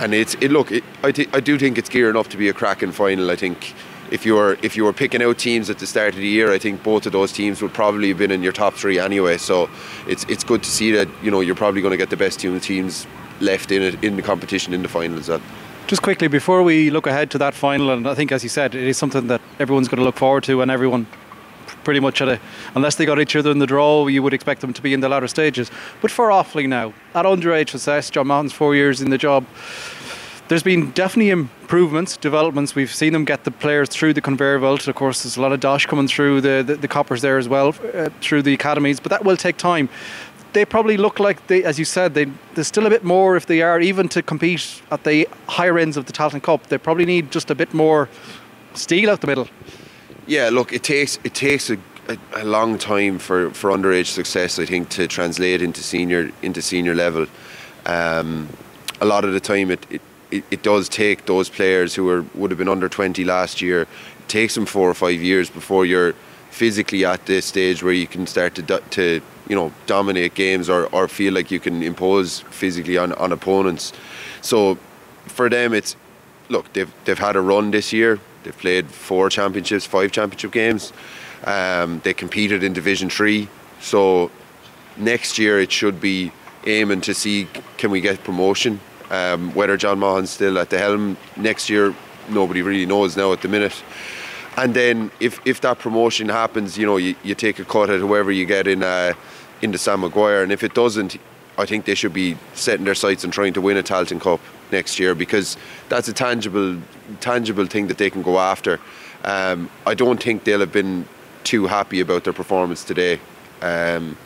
and 0.00 0.12
it's 0.12 0.34
it 0.40 0.50
look 0.50 0.72
it, 0.72 0.82
I, 1.04 1.12
th- 1.12 1.28
I 1.32 1.40
do 1.40 1.56
think 1.56 1.78
it's 1.78 1.88
gearing 1.88 2.16
up 2.16 2.26
to 2.28 2.36
be 2.36 2.48
a 2.48 2.52
cracking 2.52 2.90
final. 2.90 3.30
I 3.30 3.36
think 3.36 3.74
if 4.10 4.26
you 4.26 4.34
were 4.34 4.58
if 4.62 4.76
you 4.76 4.84
were 4.84 4.92
picking 4.92 5.22
out 5.22 5.38
teams 5.38 5.70
at 5.70 5.78
the 5.78 5.86
start 5.86 6.14
of 6.14 6.20
the 6.20 6.26
year, 6.26 6.52
I 6.52 6.58
think 6.58 6.82
both 6.82 7.06
of 7.06 7.12
those 7.12 7.32
teams 7.32 7.62
would 7.62 7.72
probably 7.72 8.08
have 8.08 8.18
been 8.18 8.32
in 8.32 8.42
your 8.42 8.52
top 8.52 8.74
three 8.74 8.98
anyway. 8.98 9.38
So 9.38 9.70
it's 10.08 10.24
it's 10.24 10.42
good 10.42 10.64
to 10.64 10.70
see 10.70 10.90
that 10.92 11.08
you 11.22 11.30
know 11.30 11.40
you're 11.40 11.54
probably 11.54 11.80
going 11.80 11.92
to 11.92 11.96
get 11.96 12.10
the 12.10 12.16
best 12.16 12.40
two 12.40 12.58
teams 12.58 13.06
left 13.40 13.70
in 13.70 13.82
it 13.82 14.02
in 14.04 14.16
the 14.16 14.22
competition 14.22 14.74
in 14.74 14.82
the 14.82 14.88
final 14.88 15.18
as 15.18 15.28
well. 15.28 15.40
Just 15.86 16.02
quickly 16.02 16.28
before 16.28 16.62
we 16.62 16.90
look 16.90 17.06
ahead 17.06 17.30
to 17.30 17.38
that 17.38 17.54
final, 17.54 17.90
and 17.90 18.06
I 18.06 18.14
think 18.14 18.30
as 18.30 18.42
you 18.42 18.48
said, 18.48 18.74
it 18.74 18.86
is 18.86 18.98
something 18.98 19.28
that 19.28 19.40
everyone's 19.58 19.88
going 19.88 19.98
to 19.98 20.04
look 20.04 20.16
forward 20.16 20.44
to, 20.44 20.60
and 20.60 20.70
everyone 20.70 21.06
pretty 21.84 22.00
much 22.00 22.20
at 22.20 22.28
a 22.28 22.38
unless 22.74 22.96
they 22.96 23.06
got 23.06 23.18
each 23.18 23.34
other 23.34 23.50
in 23.50 23.58
the 23.58 23.66
draw, 23.66 24.06
you 24.06 24.22
would 24.22 24.34
expect 24.34 24.60
them 24.60 24.74
to 24.74 24.82
be 24.82 24.92
in 24.92 25.00
the 25.00 25.08
latter 25.08 25.28
stages. 25.28 25.70
But 26.02 26.10
for 26.10 26.28
Offaly 26.28 26.68
now, 26.68 26.92
at 27.14 27.24
underage 27.24 27.70
success, 27.70 28.10
John 28.10 28.26
Maughan's 28.26 28.52
four 28.52 28.74
years 28.74 29.00
in 29.00 29.08
the 29.10 29.18
job. 29.18 29.46
There's 30.48 30.62
been 30.62 30.92
definitely 30.92 31.28
improvements, 31.28 32.16
developments. 32.16 32.74
We've 32.74 32.92
seen 32.92 33.12
them 33.12 33.26
get 33.26 33.44
the 33.44 33.50
players 33.50 33.90
through 33.90 34.14
the 34.14 34.22
conveyor 34.22 34.60
belt. 34.60 34.88
Of 34.88 34.94
course, 34.94 35.22
there's 35.22 35.36
a 35.36 35.42
lot 35.42 35.52
of 35.52 35.60
dosh 35.60 35.84
coming 35.84 36.08
through 36.08 36.40
the, 36.40 36.64
the, 36.66 36.76
the 36.76 36.88
coppers 36.88 37.20
there 37.20 37.36
as 37.36 37.48
well, 37.48 37.74
uh, 37.94 38.08
through 38.22 38.42
the 38.42 38.54
academies, 38.54 38.98
but 38.98 39.10
that 39.10 39.26
will 39.26 39.36
take 39.36 39.58
time 39.58 39.90
they 40.58 40.64
probably 40.64 40.96
look 40.96 41.20
like 41.20 41.46
they, 41.46 41.62
as 41.62 41.78
you 41.78 41.84
said, 41.84 42.14
they 42.14 42.26
there's 42.54 42.66
still 42.66 42.86
a 42.86 42.90
bit 42.90 43.04
more 43.04 43.36
if 43.36 43.46
they 43.46 43.62
are 43.62 43.80
even 43.80 44.08
to 44.08 44.22
compete 44.22 44.82
at 44.90 45.04
the 45.04 45.28
higher 45.46 45.78
ends 45.78 45.96
of 45.96 46.06
the 46.06 46.12
Tailteann 46.12 46.42
Cup. 46.42 46.66
They 46.66 46.78
probably 46.78 47.06
need 47.06 47.30
just 47.30 47.48
a 47.50 47.54
bit 47.54 47.72
more 47.72 48.08
steel 48.74 49.08
out 49.10 49.20
the 49.20 49.28
middle. 49.28 49.48
Yeah, 50.26 50.48
look, 50.50 50.72
it 50.72 50.82
takes 50.82 51.20
it 51.22 51.34
takes 51.34 51.70
a, 51.70 51.78
a, 52.08 52.42
a 52.42 52.44
long 52.44 52.76
time 52.76 53.20
for, 53.20 53.50
for 53.50 53.70
underage 53.70 54.06
success. 54.06 54.58
I 54.58 54.64
think 54.64 54.88
to 54.90 55.06
translate 55.06 55.62
into 55.62 55.80
senior 55.80 56.32
into 56.42 56.60
senior 56.60 56.94
level. 56.94 57.26
Um, 57.86 58.48
a 59.00 59.06
lot 59.06 59.24
of 59.24 59.32
the 59.32 59.40
time, 59.40 59.70
it, 59.70 59.86
it, 59.90 60.44
it, 60.50 60.62
does 60.62 60.88
take 60.88 61.26
those 61.26 61.48
players 61.48 61.94
who 61.94 62.10
are 62.10 62.24
would 62.34 62.50
have 62.50 62.58
been 62.58 62.68
under 62.68 62.88
20 62.88 63.24
last 63.24 63.62
year. 63.62 63.82
It 63.82 63.88
takes 64.26 64.56
them 64.56 64.66
four 64.66 64.90
or 64.90 64.94
five 64.94 65.22
years 65.22 65.48
before 65.50 65.86
you're 65.86 66.14
physically 66.50 67.04
at 67.04 67.26
this 67.26 67.46
stage 67.46 67.82
where 67.82 67.92
you 67.92 68.06
can 68.06 68.26
start 68.26 68.54
to 68.56 68.62
to 68.90 69.20
you 69.48 69.56
know 69.56 69.72
dominate 69.86 70.34
games 70.34 70.68
or, 70.68 70.86
or 70.86 71.08
feel 71.08 71.32
like 71.32 71.50
you 71.50 71.60
can 71.60 71.82
impose 71.82 72.40
physically 72.50 72.98
on, 72.98 73.12
on 73.12 73.32
opponents. 73.32 73.92
So 74.40 74.78
for 75.26 75.48
them, 75.48 75.74
it's 75.74 75.96
look 76.48 76.72
they've 76.72 76.92
they've 77.04 77.18
had 77.18 77.36
a 77.36 77.40
run 77.40 77.70
this 77.70 77.92
year. 77.92 78.18
They've 78.42 78.56
played 78.56 78.86
four 78.86 79.30
championships, 79.30 79.86
five 79.86 80.12
championship 80.12 80.52
games. 80.52 80.92
Um, 81.44 82.00
they 82.04 82.14
competed 82.14 82.62
in 82.62 82.72
Division 82.72 83.10
Three. 83.10 83.48
So 83.80 84.30
next 84.96 85.38
year 85.38 85.60
it 85.60 85.70
should 85.70 86.00
be 86.00 86.32
aiming 86.66 87.00
to 87.02 87.14
see 87.14 87.48
can 87.76 87.90
we 87.90 88.00
get 88.00 88.22
promotion. 88.24 88.80
Um, 89.10 89.54
whether 89.54 89.76
John 89.76 90.00
Maughan's 90.00 90.30
still 90.30 90.58
at 90.58 90.68
the 90.68 90.78
helm 90.78 91.16
next 91.36 91.70
year, 91.70 91.94
nobody 92.28 92.60
really 92.60 92.84
knows 92.84 93.16
now 93.16 93.32
at 93.32 93.40
the 93.40 93.48
minute. 93.48 93.82
And 94.58 94.74
then 94.74 95.12
if, 95.20 95.40
if 95.46 95.60
that 95.60 95.78
promotion 95.78 96.28
happens, 96.28 96.76
you 96.76 96.84
know, 96.84 96.96
you, 96.96 97.14
you 97.22 97.36
take 97.36 97.60
a 97.60 97.64
cut 97.64 97.90
at 97.90 98.00
whoever 98.00 98.32
you 98.32 98.44
get 98.44 98.66
in 98.66 98.82
uh, 98.82 99.14
into 99.62 99.78
Sam 99.78 100.00
Maguire. 100.00 100.42
And 100.42 100.50
if 100.50 100.64
it 100.64 100.74
doesn't, 100.74 101.16
I 101.56 101.64
think 101.64 101.84
they 101.84 101.94
should 101.94 102.12
be 102.12 102.36
setting 102.54 102.84
their 102.84 102.96
sights 102.96 103.22
and 103.22 103.32
trying 103.32 103.52
to 103.52 103.60
win 103.60 103.76
a 103.76 103.84
Tailteann 103.84 104.20
Cup 104.20 104.40
next 104.72 104.98
year 104.98 105.14
because 105.14 105.56
that's 105.88 106.08
a 106.08 106.12
tangible, 106.12 106.76
tangible 107.20 107.66
thing 107.66 107.86
that 107.86 107.98
they 107.98 108.10
can 108.10 108.22
go 108.22 108.40
after. 108.40 108.80
Um, 109.22 109.70
I 109.86 109.94
don't 109.94 110.20
think 110.20 110.42
they'll 110.42 110.58
have 110.58 110.72
been 110.72 111.06
too 111.44 111.68
happy 111.68 112.00
about 112.00 112.24
their 112.24 112.32
performance 112.32 112.82
today. 112.82 113.20
Um, 113.62 114.16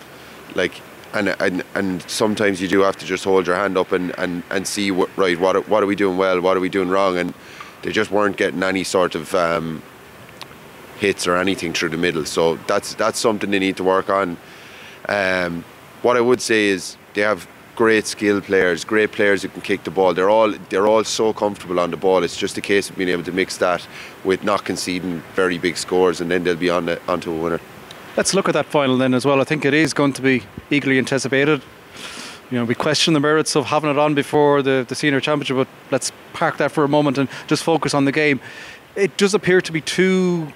like, 0.55 0.81
and, 1.13 1.29
and 1.41 1.63
and 1.75 2.03
sometimes 2.11 2.63
you 2.63 2.69
do 2.69 2.81
have 2.81 2.97
to 2.97 3.05
just 3.05 3.25
hold 3.25 3.47
your 3.47 3.57
hand 3.57 3.77
up 3.77 3.93
and, 3.93 4.19
and, 4.19 4.43
and 4.49 4.67
see 4.67 4.91
what 4.91 5.15
right 5.19 5.39
what 5.39 5.69
what 5.69 5.83
are 5.83 5.87
we 5.87 5.95
doing 5.95 6.17
well, 6.17 6.41
what 6.41 6.57
are 6.57 6.61
we 6.61 6.71
doing 6.71 6.89
wrong, 6.89 7.19
and 7.19 7.35
they 7.83 7.93
just 7.93 8.11
weren't 8.11 8.39
getting 8.39 8.63
any 8.63 8.83
sort 8.83 9.15
of 9.15 9.35
um, 9.35 9.83
hits 11.03 11.27
or 11.27 11.37
anything 11.37 11.73
through 11.73 11.91
the 11.91 12.03
middle. 12.07 12.25
So 12.25 12.57
that's 12.71 12.95
that's 12.95 13.19
something 13.19 13.51
they 13.51 13.59
need 13.59 13.77
to 13.77 13.85
work 13.85 14.09
on. 14.09 14.37
Um, 15.09 15.65
what 16.03 16.17
I 16.17 16.21
would 16.21 16.41
say 16.41 16.61
is 16.75 16.97
they 17.15 17.23
have 17.23 17.47
great 17.75 18.07
skill 18.07 18.41
players, 18.41 18.85
great 18.85 19.11
players 19.13 19.43
who 19.43 19.49
can 19.49 19.63
kick 19.63 19.83
the 19.85 19.91
ball. 19.91 20.15
They're 20.15 20.31
all 20.31 20.51
they're 20.71 20.87
all 20.87 21.05
so 21.05 21.33
comfortable 21.33 21.79
on 21.81 21.91
the 21.91 21.97
ball. 21.97 22.25
It's 22.25 22.37
just 22.37 22.57
a 22.59 22.61
case 22.61 22.91
of 22.91 22.97
being 22.97 23.11
able 23.11 23.25
to 23.25 23.33
mix 23.33 23.59
that 23.59 23.87
with 24.25 24.45
not 24.45 24.65
conceding 24.65 25.23
very 25.35 25.59
big 25.59 25.77
scores, 25.77 26.21
and 26.21 26.31
then 26.31 26.45
they'll 26.45 26.65
be 26.69 26.71
on 26.71 26.87
the, 26.87 26.97
onto 27.09 27.31
a 27.33 27.39
winner. 27.43 27.61
Let's 28.17 28.35
look 28.35 28.49
at 28.49 28.55
that 28.55 28.67
final 28.67 28.97
then 28.99 29.15
as 29.15 29.25
well. 29.25 29.41
I 29.41 29.45
think 29.45 29.65
it 29.65 29.75
is 29.75 29.95
going 29.95 30.13
to 30.13 30.23
be 30.23 30.43
eagerly 30.71 30.99
anticipated. 30.99 31.63
You 32.51 32.59
know, 32.59 32.67
we 32.67 32.75
question 32.75 33.15
the 33.15 33.21
merits 33.21 33.57
of 33.57 33.65
having 33.65 33.91
it 33.91 33.99
on 33.99 34.15
before 34.15 34.61
the, 34.63 34.85
the 34.87 34.95
senior 34.95 35.21
championship, 35.21 35.57
but 35.57 35.69
let's 35.91 36.13
park 36.35 36.59
that 36.59 36.71
for 36.71 36.85
a 36.85 36.89
moment 36.89 37.17
and 37.17 37.29
just 37.47 37.65
focus 37.65 37.95
on 37.95 38.05
the 38.05 38.13
game. 38.13 38.41
It 38.97 39.17
does 39.17 39.35
appear 39.35 39.61
to 39.61 39.73
be 39.73 39.81
two 39.81 40.53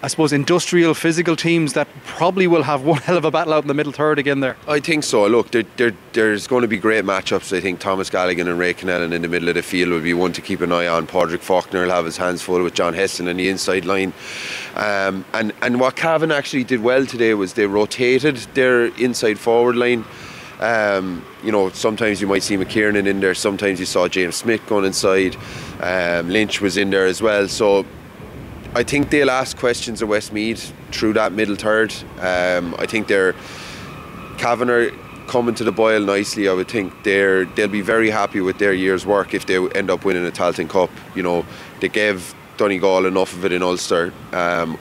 I 0.00 0.06
suppose, 0.06 0.32
industrial, 0.32 0.94
physical 0.94 1.34
teams 1.34 1.72
that 1.72 1.88
probably 2.04 2.46
will 2.46 2.62
have 2.62 2.82
one 2.82 2.98
hell 3.02 3.16
of 3.16 3.24
a 3.24 3.32
battle 3.32 3.52
out 3.52 3.64
in 3.64 3.68
the 3.68 3.74
middle 3.74 3.92
third 3.92 4.18
again 4.18 4.40
there. 4.40 4.56
I 4.68 4.78
think 4.78 5.02
so. 5.02 5.26
Look, 5.26 5.50
there, 5.50 5.64
there, 5.76 5.92
there's 6.12 6.46
going 6.46 6.62
to 6.62 6.68
be 6.68 6.78
great 6.78 7.04
matchups. 7.04 7.56
I 7.56 7.60
think 7.60 7.80
Thomas 7.80 8.08
Galligan 8.08 8.48
and 8.48 8.58
Ray 8.58 8.74
Connellan 8.74 9.12
in 9.12 9.22
the 9.22 9.28
middle 9.28 9.48
of 9.48 9.56
the 9.56 9.62
field 9.62 9.90
will 9.90 10.00
be 10.00 10.14
one 10.14 10.32
to 10.34 10.40
keep 10.40 10.60
an 10.60 10.70
eye 10.70 10.86
on. 10.86 11.08
Padraig 11.08 11.40
Faulkner 11.40 11.82
will 11.82 11.90
have 11.90 12.04
his 12.04 12.16
hands 12.16 12.42
full 12.42 12.62
with 12.62 12.74
John 12.74 12.94
Heslin 12.94 13.26
in 13.26 13.38
the 13.38 13.48
inside 13.48 13.84
line. 13.84 14.12
Um, 14.76 15.24
and, 15.32 15.52
and 15.62 15.80
what 15.80 15.96
Cavan 15.96 16.30
actually 16.30 16.64
did 16.64 16.80
well 16.80 17.04
today 17.04 17.34
was 17.34 17.54
they 17.54 17.66
rotated 17.66 18.36
their 18.54 18.86
inside 18.96 19.38
forward 19.38 19.74
line. 19.74 20.04
Um, 20.60 21.24
you 21.42 21.50
know, 21.50 21.70
sometimes 21.70 22.20
you 22.20 22.26
might 22.26 22.42
see 22.42 22.56
McKiernan 22.56 23.06
in 23.06 23.20
there, 23.20 23.34
sometimes 23.34 23.80
you 23.80 23.86
saw 23.86 24.08
James 24.08 24.36
Smith 24.36 24.64
going 24.66 24.84
inside. 24.84 25.36
Um, 25.80 26.28
Lynch 26.28 26.60
was 26.60 26.76
in 26.76 26.90
there 26.90 27.06
as 27.06 27.22
well. 27.22 27.48
So 27.48 27.86
I 28.74 28.82
think 28.82 29.10
they'll 29.10 29.30
ask 29.30 29.56
questions 29.56 30.02
of 30.02 30.08
Westmeath 30.08 30.72
through 30.90 31.14
that 31.14 31.32
middle 31.32 31.56
third. 31.56 31.92
Um, 32.20 32.74
I 32.78 32.86
think 32.86 33.08
they're 33.08 33.34
Cavan 34.38 34.70
are 34.70 34.90
coming 35.26 35.54
to 35.56 35.64
the 35.64 35.72
boil 35.72 36.00
nicely. 36.00 36.48
I 36.48 36.52
would 36.52 36.68
think 36.68 36.92
they're 37.04 37.44
they'll 37.44 37.68
be 37.68 37.80
very 37.80 38.10
happy 38.10 38.40
with 38.40 38.58
their 38.58 38.72
year's 38.72 39.06
work 39.06 39.34
if 39.34 39.46
they 39.46 39.56
end 39.70 39.90
up 39.90 40.04
winning 40.04 40.26
a 40.26 40.30
Tailteann 40.30 40.68
Cup. 40.68 40.90
You 41.14 41.22
know, 41.22 41.46
they 41.80 41.88
gave 41.88 42.34
Donegal 42.56 43.06
enough 43.06 43.32
of 43.34 43.44
it 43.44 43.52
in 43.52 43.62
Ulster. 43.62 44.12
Um, 44.32 44.78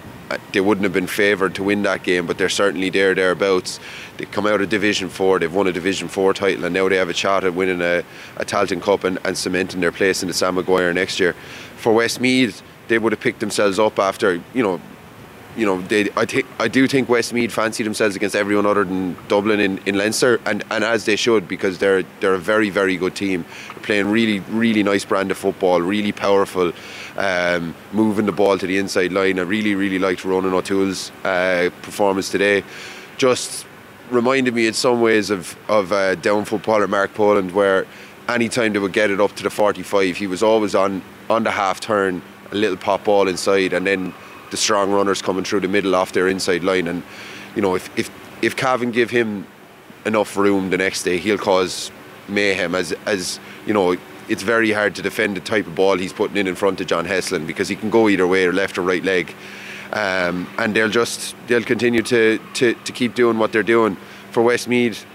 they 0.51 0.61
wouldn't 0.61 0.83
have 0.83 0.93
been 0.93 1.07
favoured 1.07 1.55
to 1.55 1.63
win 1.63 1.83
that 1.83 2.03
game, 2.03 2.25
but 2.25 2.37
they're 2.37 2.49
certainly 2.49 2.89
there 2.89 3.15
thereabouts. 3.15 3.79
They 4.17 4.25
come 4.25 4.45
out 4.45 4.61
of 4.61 4.69
Division 4.69 5.09
Four, 5.09 5.39
they've 5.39 5.53
won 5.53 5.67
a 5.67 5.71
Division 5.71 6.07
Four 6.07 6.33
title, 6.33 6.65
and 6.65 6.73
now 6.73 6.89
they 6.89 6.97
have 6.97 7.09
a 7.09 7.13
shot 7.13 7.43
at 7.43 7.53
winning 7.53 7.81
a, 7.81 8.03
a 8.37 8.45
Tailteann 8.45 8.81
Cup 8.81 9.03
and, 9.03 9.19
and 9.23 9.37
cementing 9.37 9.81
their 9.81 9.91
place 9.91 10.21
in 10.21 10.27
the 10.27 10.33
Sam 10.33 10.55
Maguire 10.55 10.93
next 10.93 11.19
year. 11.19 11.33
For 11.77 11.93
Westmeath, 11.93 12.61
they 12.87 12.97
would 12.97 13.11
have 13.11 13.21
picked 13.21 13.39
themselves 13.39 13.79
up 13.79 13.99
after 13.99 14.41
you 14.53 14.63
know 14.63 14.81
you 15.57 15.65
know, 15.65 15.81
they, 15.81 16.09
I 16.15 16.25
think 16.25 16.45
I 16.59 16.67
do 16.67 16.87
think 16.87 17.09
Westmeath 17.09 17.51
fancy 17.51 17.83
themselves 17.83 18.15
against 18.15 18.35
everyone 18.35 18.67
other 18.67 18.85
than 18.85 19.17
Dublin 19.27 19.59
in, 19.59 19.79
in 19.87 19.97
Leinster, 19.97 20.39
and, 20.45 20.63
and 20.69 20.83
as 20.83 21.05
they 21.05 21.15
should 21.15 21.47
because 21.47 21.79
they're 21.79 22.03
they're 22.19 22.35
a 22.35 22.39
very 22.39 22.69
very 22.69 22.95
good 22.95 23.15
team, 23.15 23.43
they're 23.69 23.83
playing 23.83 24.07
really 24.07 24.39
really 24.51 24.83
nice 24.83 25.03
brand 25.03 25.31
of 25.31 25.37
football, 25.37 25.81
really 25.81 26.11
powerful, 26.11 26.71
um, 27.17 27.73
moving 27.91 28.27
the 28.27 28.31
ball 28.31 28.59
to 28.59 28.67
the 28.67 28.77
inside 28.77 29.11
line. 29.11 29.39
I 29.39 29.41
really 29.41 29.73
really 29.73 29.97
liked 29.97 30.23
Ronan 30.23 30.53
O'Toole's 30.53 31.11
uh, 31.23 31.71
performance 31.81 32.29
today, 32.29 32.63
just 33.17 33.65
reminded 34.11 34.53
me 34.53 34.67
in 34.67 34.73
some 34.73 35.01
ways 35.01 35.31
of 35.31 35.57
of 35.67 35.91
uh, 35.91 36.13
down 36.15 36.45
footballer 36.45 36.87
Mark 36.87 37.15
Poland, 37.15 37.51
where 37.51 37.87
anytime 38.29 38.73
they 38.73 38.79
would 38.79 38.93
get 38.93 39.09
it 39.09 39.19
up 39.19 39.35
to 39.37 39.43
the 39.43 39.49
45, 39.49 40.17
he 40.17 40.27
was 40.27 40.43
always 40.43 40.75
on 40.75 41.01
on 41.31 41.43
the 41.43 41.51
half 41.51 41.79
turn 41.79 42.21
a 42.51 42.55
little 42.55 42.77
pop 42.77 43.05
ball 43.05 43.27
inside, 43.27 43.73
and 43.73 43.87
then 43.87 44.13
the 44.51 44.57
strong 44.57 44.91
runners 44.91 45.21
coming 45.21 45.43
through 45.43 45.61
the 45.61 45.67
middle 45.67 45.95
off 45.95 46.11
their 46.11 46.27
inside 46.27 46.63
line. 46.63 46.87
And 46.87 47.03
you 47.55 47.61
know, 47.61 47.75
if 47.75 47.89
if 47.97 48.09
if 48.41 48.55
Cavan 48.55 48.91
give 48.91 49.09
him 49.09 49.45
enough 50.05 50.37
room 50.37 50.69
the 50.69 50.77
next 50.77 51.03
day, 51.03 51.17
he'll 51.17 51.37
cause 51.37 51.91
mayhem. 52.27 52.75
As 52.75 52.93
as 53.05 53.39
you 53.65 53.73
know, 53.73 53.97
it's 54.29 54.43
very 54.43 54.71
hard 54.71 54.95
to 54.95 55.01
defend 55.01 55.37
the 55.37 55.41
type 55.41 55.67
of 55.67 55.75
ball 55.75 55.97
he's 55.97 56.13
putting 56.13 56.37
in 56.37 56.47
in 56.47 56.55
front 56.55 56.81
of 56.81 56.87
John 56.87 57.05
Heslin 57.05 57.47
because 57.47 57.67
he 57.67 57.75
can 57.75 57.89
go 57.89 58.09
either 58.09 58.27
way, 58.27 58.45
or 58.45 58.53
left 58.53 58.77
or 58.77 58.81
right 58.81 59.03
leg. 59.03 59.33
Um, 59.93 60.49
and 60.57 60.75
they'll 60.75 60.89
just 60.89 61.35
they'll 61.47 61.63
continue 61.63 62.01
to, 62.03 62.39
to, 62.55 62.73
to 62.73 62.91
keep 62.91 63.15
doing 63.15 63.37
what 63.37 63.53
they're 63.53 63.63
doing 63.63 63.95
for 64.31 64.43
Westmeath, 64.43 65.05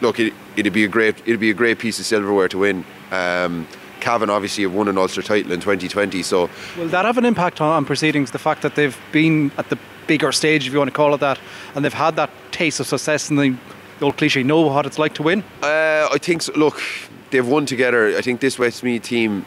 Look, 0.00 0.18
it, 0.18 0.34
it'd 0.56 0.72
be 0.72 0.84
a 0.84 0.88
great 0.88 1.18
it'd 1.20 1.40
be 1.40 1.50
a 1.50 1.54
great 1.54 1.78
piece 1.78 1.98
of 1.98 2.06
silverware 2.06 2.48
to 2.48 2.58
win. 2.58 2.84
Um, 3.10 3.66
Cavan 4.04 4.28
obviously 4.28 4.64
have 4.64 4.74
won 4.74 4.86
an 4.88 4.98
Ulster 4.98 5.22
title 5.22 5.50
in 5.52 5.60
2020. 5.60 6.22
So 6.22 6.50
will 6.76 6.88
that 6.88 7.06
have 7.06 7.16
an 7.16 7.24
impact 7.24 7.62
on, 7.62 7.70
on 7.70 7.84
proceedings? 7.86 8.32
The 8.32 8.38
fact 8.38 8.60
that 8.60 8.74
they've 8.74 8.98
been 9.12 9.50
at 9.56 9.70
the 9.70 9.78
bigger 10.06 10.30
stage, 10.30 10.66
if 10.66 10.72
you 10.74 10.78
want 10.78 10.90
to 10.90 10.94
call 10.94 11.14
it 11.14 11.20
that, 11.20 11.38
and 11.74 11.82
they've 11.82 12.00
had 12.06 12.14
that 12.16 12.28
taste 12.52 12.80
of 12.80 12.86
success 12.86 13.30
and 13.30 13.38
the, 13.38 13.56
the 13.98 14.04
old 14.04 14.18
cliche, 14.18 14.42
know 14.42 14.60
what 14.60 14.84
it's 14.84 14.98
like 14.98 15.14
to 15.14 15.22
win. 15.22 15.42
Uh, 15.62 16.06
I 16.12 16.18
think 16.20 16.42
so. 16.42 16.52
look, 16.52 16.82
they've 17.30 17.48
won 17.48 17.64
together. 17.64 18.14
I 18.14 18.20
think 18.20 18.40
this 18.40 18.58
Westmeath 18.58 19.02
team. 19.02 19.46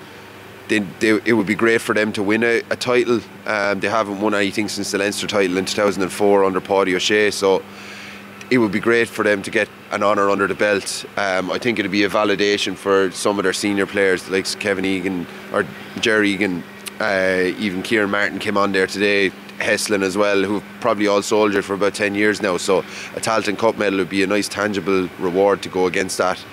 They, 0.69 0.79
they, 0.79 1.11
it 1.23 1.31
would 1.31 1.47
be 1.47 1.55
great 1.55 1.79
for 1.79 1.95
them 1.95 2.11
to 2.11 2.21
win 2.21 2.43
a, 2.43 2.61
a 2.69 2.75
title. 2.75 3.21
Um, 3.45 3.79
they 3.79 3.87
haven't 3.87 4.19
won 4.19 4.33
anything 4.33 4.67
since 4.67 4.91
the 4.91 4.97
Leinster 4.97 5.25
title 5.25 5.55
in 5.55 5.63
2004 5.63 6.43
under 6.43 6.59
Páidí 6.59 6.93
Ó 6.93 6.99
Sé, 6.99 7.31
so 7.31 7.63
it 8.49 8.57
would 8.59 8.71
be 8.71 8.79
great 8.79 9.09
for 9.09 9.23
them 9.23 9.41
to 9.41 9.51
get 9.51 9.69
an 9.91 10.03
honour 10.03 10.29
under 10.29 10.47
the 10.47 10.55
belt. 10.55 11.05
Um, 11.17 11.51
I 11.51 11.57
think 11.57 11.79
it'd 11.79 11.91
be 11.91 12.03
a 12.03 12.09
validation 12.09 12.75
for 12.75 13.11
some 13.11 13.37
of 13.39 13.43
their 13.43 13.53
senior 13.53 13.85
players, 13.85 14.29
like 14.29 14.45
Kevin 14.59 14.85
Egan 14.85 15.27
or 15.51 15.65
Jerry 15.99 16.31
Egan. 16.31 16.63
Uh, 16.99 17.51
even 17.59 17.83
Kieran 17.83 18.09
Martin 18.09 18.39
came 18.39 18.57
on 18.57 18.71
there 18.71 18.87
today. 18.87 19.31
Heslin 19.59 20.03
as 20.03 20.15
well, 20.15 20.43
who've 20.43 20.63
probably 20.79 21.07
all 21.07 21.21
soldiered 21.21 21.65
for 21.65 21.73
about 21.73 21.95
10 21.95 22.15
years 22.15 22.41
now. 22.41 22.57
So 22.57 22.79
a 22.79 23.19
Tailteann 23.19 23.57
Cup 23.57 23.77
medal 23.77 23.99
would 23.99 24.09
be 24.09 24.23
a 24.23 24.27
nice 24.27 24.47
tangible 24.47 25.09
reward 25.19 25.61
to 25.63 25.69
go 25.69 25.87
against 25.87 26.19
that. 26.19 26.43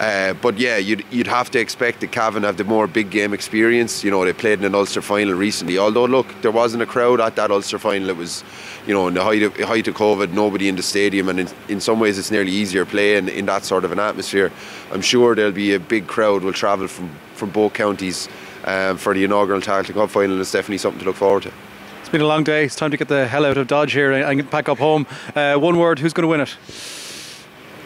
Uh, 0.00 0.34
but 0.34 0.58
yeah, 0.58 0.76
you'd, 0.76 1.04
you'd 1.10 1.26
have 1.26 1.50
to 1.52 1.60
expect 1.60 2.00
that 2.00 2.10
Cavan 2.10 2.42
have 2.42 2.56
the 2.56 2.64
more 2.64 2.86
big 2.86 3.10
game 3.10 3.32
experience. 3.32 4.02
You 4.02 4.10
know, 4.10 4.24
they 4.24 4.32
played 4.32 4.58
in 4.58 4.64
an 4.64 4.74
Ulster 4.74 5.00
final 5.00 5.34
recently. 5.34 5.78
Although, 5.78 6.06
look, 6.06 6.26
there 6.42 6.50
wasn't 6.50 6.82
a 6.82 6.86
crowd 6.86 7.20
at 7.20 7.36
that 7.36 7.50
Ulster 7.50 7.78
final. 7.78 8.08
It 8.08 8.16
was, 8.16 8.42
you 8.86 8.94
know, 8.94 9.06
in 9.06 9.14
the 9.14 9.22
height 9.22 9.42
of, 9.42 9.56
height 9.56 9.86
of 9.86 9.94
COVID, 9.94 10.32
nobody 10.32 10.68
in 10.68 10.74
the 10.74 10.82
stadium, 10.82 11.28
and 11.28 11.40
in, 11.40 11.48
in 11.68 11.80
some 11.80 12.00
ways, 12.00 12.18
it's 12.18 12.30
nearly 12.30 12.50
easier 12.50 12.84
playing 12.84 13.28
in 13.28 13.46
that 13.46 13.64
sort 13.64 13.84
of 13.84 13.92
an 13.92 14.00
atmosphere. 14.00 14.50
I'm 14.92 15.00
sure 15.00 15.34
there'll 15.36 15.52
be 15.52 15.74
a 15.74 15.80
big 15.80 16.08
crowd 16.08 16.42
will 16.42 16.52
travel 16.52 16.88
from 16.88 17.10
from 17.34 17.50
both 17.50 17.74
counties 17.74 18.28
um, 18.64 18.96
for 18.96 19.12
the 19.12 19.24
inaugural 19.24 19.60
Tailteann 19.60 19.94
Cup 19.94 20.10
final. 20.10 20.32
And 20.32 20.40
it's 20.40 20.52
definitely 20.52 20.78
something 20.78 21.00
to 21.00 21.06
look 21.06 21.16
forward 21.16 21.42
to. 21.44 21.52
It's 22.00 22.08
been 22.08 22.20
a 22.20 22.26
long 22.26 22.44
day. 22.44 22.64
It's 22.64 22.76
time 22.76 22.90
to 22.90 22.96
get 22.96 23.08
the 23.08 23.26
hell 23.26 23.44
out 23.44 23.56
of 23.56 23.66
Dodge 23.66 23.92
here 23.92 24.12
and 24.12 24.50
pack 24.50 24.68
up 24.68 24.78
home. 24.78 25.06
Uh, 25.34 25.56
one 25.56 25.78
word: 25.78 25.98
Who's 25.98 26.12
going 26.12 26.22
to 26.22 26.28
win 26.28 26.40
it? 26.40 26.56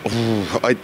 Oh, 0.07 0.61
I 0.63 0.77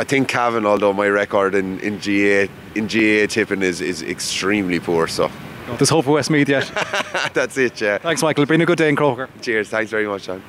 I 0.00 0.04
think 0.04 0.28
Cavan, 0.28 0.64
although 0.64 0.94
my 0.94 1.08
record 1.08 1.54
in, 1.54 1.78
in 1.80 1.98
GAA 1.98 2.50
in 2.74 2.86
GAA 2.86 3.26
tipping 3.26 3.60
is, 3.60 3.82
is 3.82 4.00
extremely 4.00 4.80
poor, 4.80 5.06
so 5.06 5.30
there's 5.76 5.90
hope 5.90 6.06
for 6.06 6.12
Westmeath 6.12 6.48
yet. 6.48 6.72
That's 7.34 7.58
it, 7.58 7.78
yeah. 7.78 7.98
Thanks, 7.98 8.22
Michael. 8.22 8.44
It's 8.44 8.48
Been 8.48 8.62
a 8.62 8.64
good 8.64 8.78
day 8.78 8.88
in 8.88 8.96
Croker. 8.96 9.28
Cheers. 9.42 9.68
Thanks 9.68 9.90
very 9.90 10.06
much, 10.06 10.24
John. 10.24 10.42